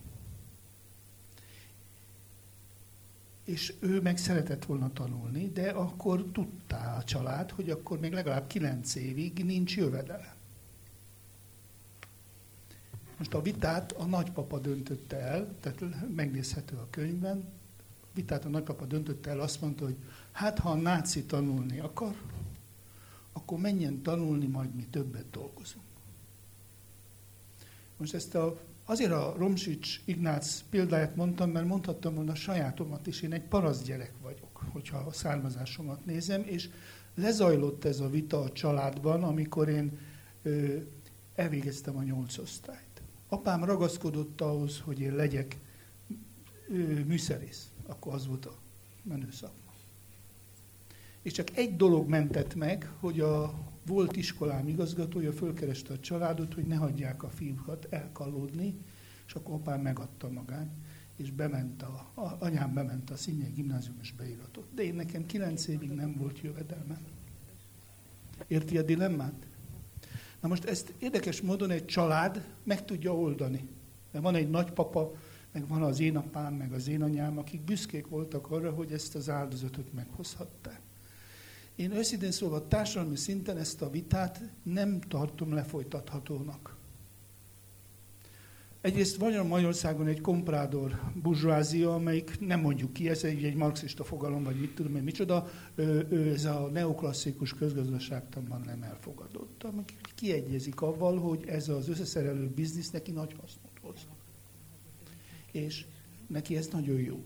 [3.44, 8.48] És ő meg szeretett volna tanulni, de akkor tudta a család, hogy akkor még legalább
[8.48, 10.36] kilenc évig nincs jövedelem.
[13.18, 17.44] Most a vitát a nagypapa döntötte el, tehát megnézhető a könyvben,
[18.14, 19.96] vitát a nagypapa döntötte el, azt mondta, hogy
[20.32, 22.16] hát ha a náci tanulni akar,
[23.32, 25.81] akkor menjen tanulni, majd mi többet dolgozunk.
[28.02, 33.22] Most ezt a, azért a Romsics Ignác példáját mondtam, mert mondhattam volna a sajátomat is.
[33.22, 36.70] Én egy parasz gyerek vagyok, hogyha a származásomat nézem, és
[37.16, 40.00] lezajlott ez a vita a családban, amikor én
[40.42, 40.78] ö,
[41.36, 43.02] elvégeztem a nyolc osztályt.
[43.28, 45.58] Apám ragaszkodott ahhoz, hogy én legyek
[47.06, 47.72] műszerész.
[47.88, 48.58] Akkor az volt a
[49.04, 49.74] menő szakma.
[51.22, 53.54] És csak egy dolog mentett meg, hogy a
[53.92, 58.78] volt iskolám igazgatója fölkereste a családot, hogy ne hagyják a fiúkat elkallódni,
[59.28, 60.70] és akkor apám megadta magát,
[61.16, 64.68] és bement a, a, anyám bement a Színjei Gimnázium és beíratott.
[64.76, 67.02] De én nekem kilenc évig nem volt jövedelmem.
[68.48, 69.46] Érti a dilemmát?
[70.42, 73.68] Na most ezt érdekes módon egy család meg tudja oldani.
[74.12, 75.12] Mert van egy nagypapa,
[75.52, 79.16] meg van az én apám, meg az én anyám, akik büszkék voltak arra, hogy ezt
[79.16, 80.82] az áldozatot meghozhatták.
[81.82, 86.78] Én őszintén szóval társadalmi szinten ezt a vitát nem tartom lefolytathatónak.
[88.82, 94.44] Egyrészt van Magyarországon egy komprádor burzsázia, amelyik nem mondjuk ki, ez egy, egy marxista fogalom,
[94.44, 100.82] vagy mit tudom én, micsoda, ő, ő, ez a neoklasszikus közgazdaságtanban nem elfogadott, amik kiegyezik
[100.82, 104.08] avval, hogy ez az összeszerelő biznisz neki nagy hasznot hoz.
[105.52, 105.86] És
[106.28, 107.24] neki ez nagyon jó.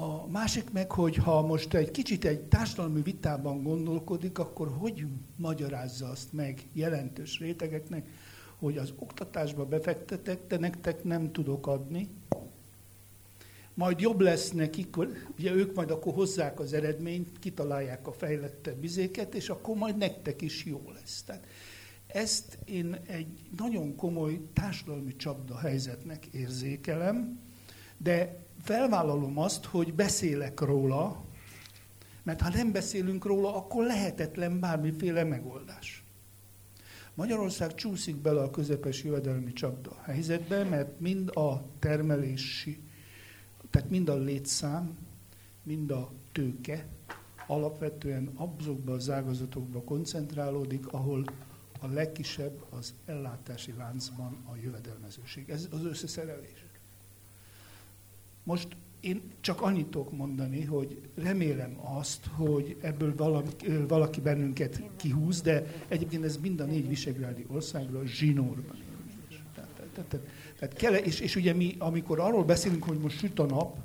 [0.00, 6.08] A másik meg, hogy ha most egy kicsit egy társadalmi vitában gondolkodik, akkor hogy magyarázza
[6.08, 8.08] azt meg jelentős rétegeknek,
[8.58, 12.08] hogy az oktatásba befektetek, de nektek nem tudok adni,
[13.74, 14.96] majd jobb lesz nekik,
[15.38, 20.42] ugye ők majd akkor hozzák az eredményt, kitalálják a fejlettebb bizéket, és akkor majd nektek
[20.42, 21.22] is jó lesz.
[21.22, 21.46] Tehát
[22.06, 27.38] ezt én egy nagyon komoly társadalmi csapda helyzetnek érzékelem,
[27.96, 31.24] de felvállalom azt, hogy beszélek róla,
[32.22, 36.04] mert ha nem beszélünk róla, akkor lehetetlen bármiféle megoldás.
[37.14, 42.80] Magyarország csúszik bele a közepes jövedelmi csapda helyzetbe, mert mind a termelési,
[43.70, 44.98] tehát mind a létszám,
[45.62, 46.86] mind a tőke
[47.46, 51.24] alapvetően azokban az ágazatokban koncentrálódik, ahol
[51.80, 55.50] a legkisebb az ellátási láncban a jövedelmezőség.
[55.50, 56.64] Ez az összeszerelés.
[58.42, 58.68] Most
[59.00, 65.84] én csak annyit tudok mondani, hogy remélem azt, hogy ebből valaki, valaki bennünket kihúz, de
[65.88, 68.78] egyébként ez mind a négy visegrádi országra zsinórban
[69.54, 70.26] Tehát, tehát, tehát,
[70.58, 73.78] tehát kell, és, és ugye mi, amikor arról beszélünk, hogy most süt a nap,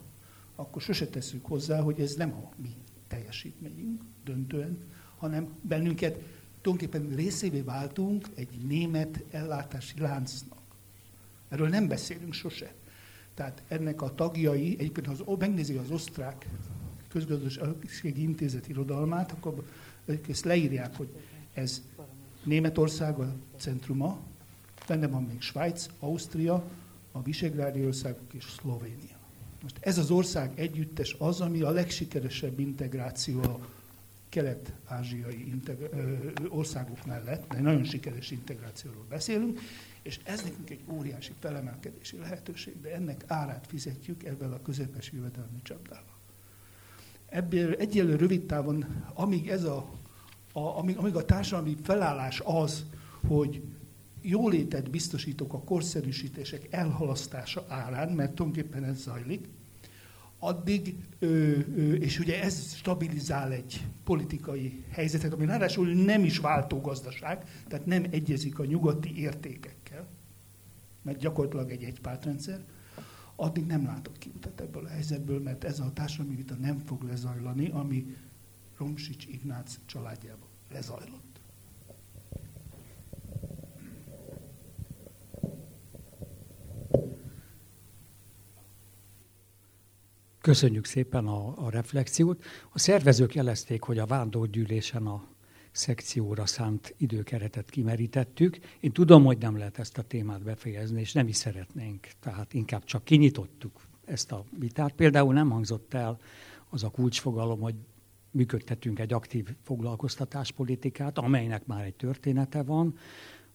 [0.56, 2.74] akkor sose tesszük hozzá, hogy ez nem a mi
[3.08, 4.78] teljesítményünk döntően,
[5.18, 6.22] hanem bennünket
[6.62, 10.62] tulajdonképpen részévé váltunk egy német ellátási láncnak.
[11.50, 12.74] Erről nem beszélünk sose.
[13.36, 16.48] Tehát ennek a tagjai, egyébként ha megnézi az osztrák
[17.08, 19.66] közgazdasági intézet irodalmát, akkor
[20.30, 21.10] ezt leírják, hogy
[21.54, 21.82] ez
[22.44, 24.20] Németország a centruma,
[24.88, 26.64] benne van még Svájc, Ausztria,
[27.12, 29.18] a Visegrádi országok és Szlovénia.
[29.62, 33.60] Most ez az ország együttes az, ami a legsikeresebb integráció a
[34.36, 35.62] kelet-ázsiai
[36.48, 39.60] országok mellett, de nagyon sikeres integrációról beszélünk,
[40.02, 45.62] és ez nekünk egy óriási felemelkedési lehetőség, de ennek árát fizetjük ebben a közepes jövedelmi
[45.64, 46.16] csapdával.
[47.30, 49.90] Ebből egyelő rövid távon, amíg, ez a,
[50.52, 52.86] a, amíg, amíg a társadalmi felállás az,
[53.28, 53.64] hogy
[54.22, 59.48] jólétet biztosítok a korszerűsítések elhalasztása árán, mert tulajdonképpen ez zajlik,
[60.46, 61.28] addig, ö,
[61.76, 67.86] ö, és ugye ez stabilizál egy politikai helyzetet, ami ráadásul nem is váltó gazdaság, tehát
[67.86, 70.08] nem egyezik a nyugati értékekkel,
[71.02, 72.64] mert gyakorlatilag egy egypártrendszer,
[73.36, 77.70] addig nem látok kiutat ebből a helyzetből, mert ez a társadalmi vita nem fog lezajlani,
[77.70, 78.16] ami
[78.78, 81.25] Romsics Ignác családjában lezajlott.
[90.46, 92.44] Köszönjük szépen a, a reflexiót.
[92.72, 95.24] A szervezők jelezték, hogy a vándorgyűlésen a
[95.72, 98.58] szekcióra szánt időkeretet kimerítettük.
[98.80, 102.84] Én tudom, hogy nem lehet ezt a témát befejezni, és nem is szeretnénk, tehát inkább
[102.84, 104.94] csak kinyitottuk ezt a vitát.
[104.94, 106.20] Például nem hangzott el
[106.70, 107.76] az a kulcsfogalom, hogy
[108.32, 112.98] működtetünk egy aktív foglalkoztatáspolitikát, amelynek már egy története van.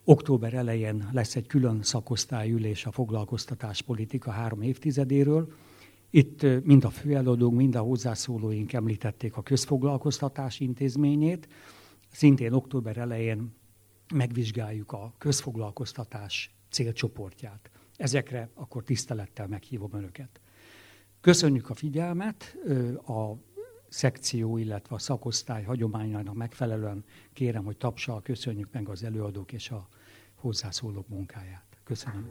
[0.05, 5.53] Október elején lesz egy külön szakosztályülés a foglalkoztatáspolitika három évtizedéről,
[6.11, 11.49] itt mind a főeladók, mind a hozzászólóink említették a közfoglalkoztatás intézményét.
[12.11, 13.55] Szintén október elején
[14.15, 17.71] megvizsgáljuk a közfoglalkoztatás célcsoportját.
[17.97, 20.41] Ezekre akkor tisztelettel meghívom Önöket.
[21.21, 22.57] Köszönjük a figyelmet,
[23.07, 23.33] a
[23.89, 29.89] szekció, illetve a szakosztály hagyományának megfelelően kérem, hogy tapsal köszönjük meg az előadók és a
[30.35, 31.67] hozzászólók munkáját.
[31.85, 32.31] Köszönöm.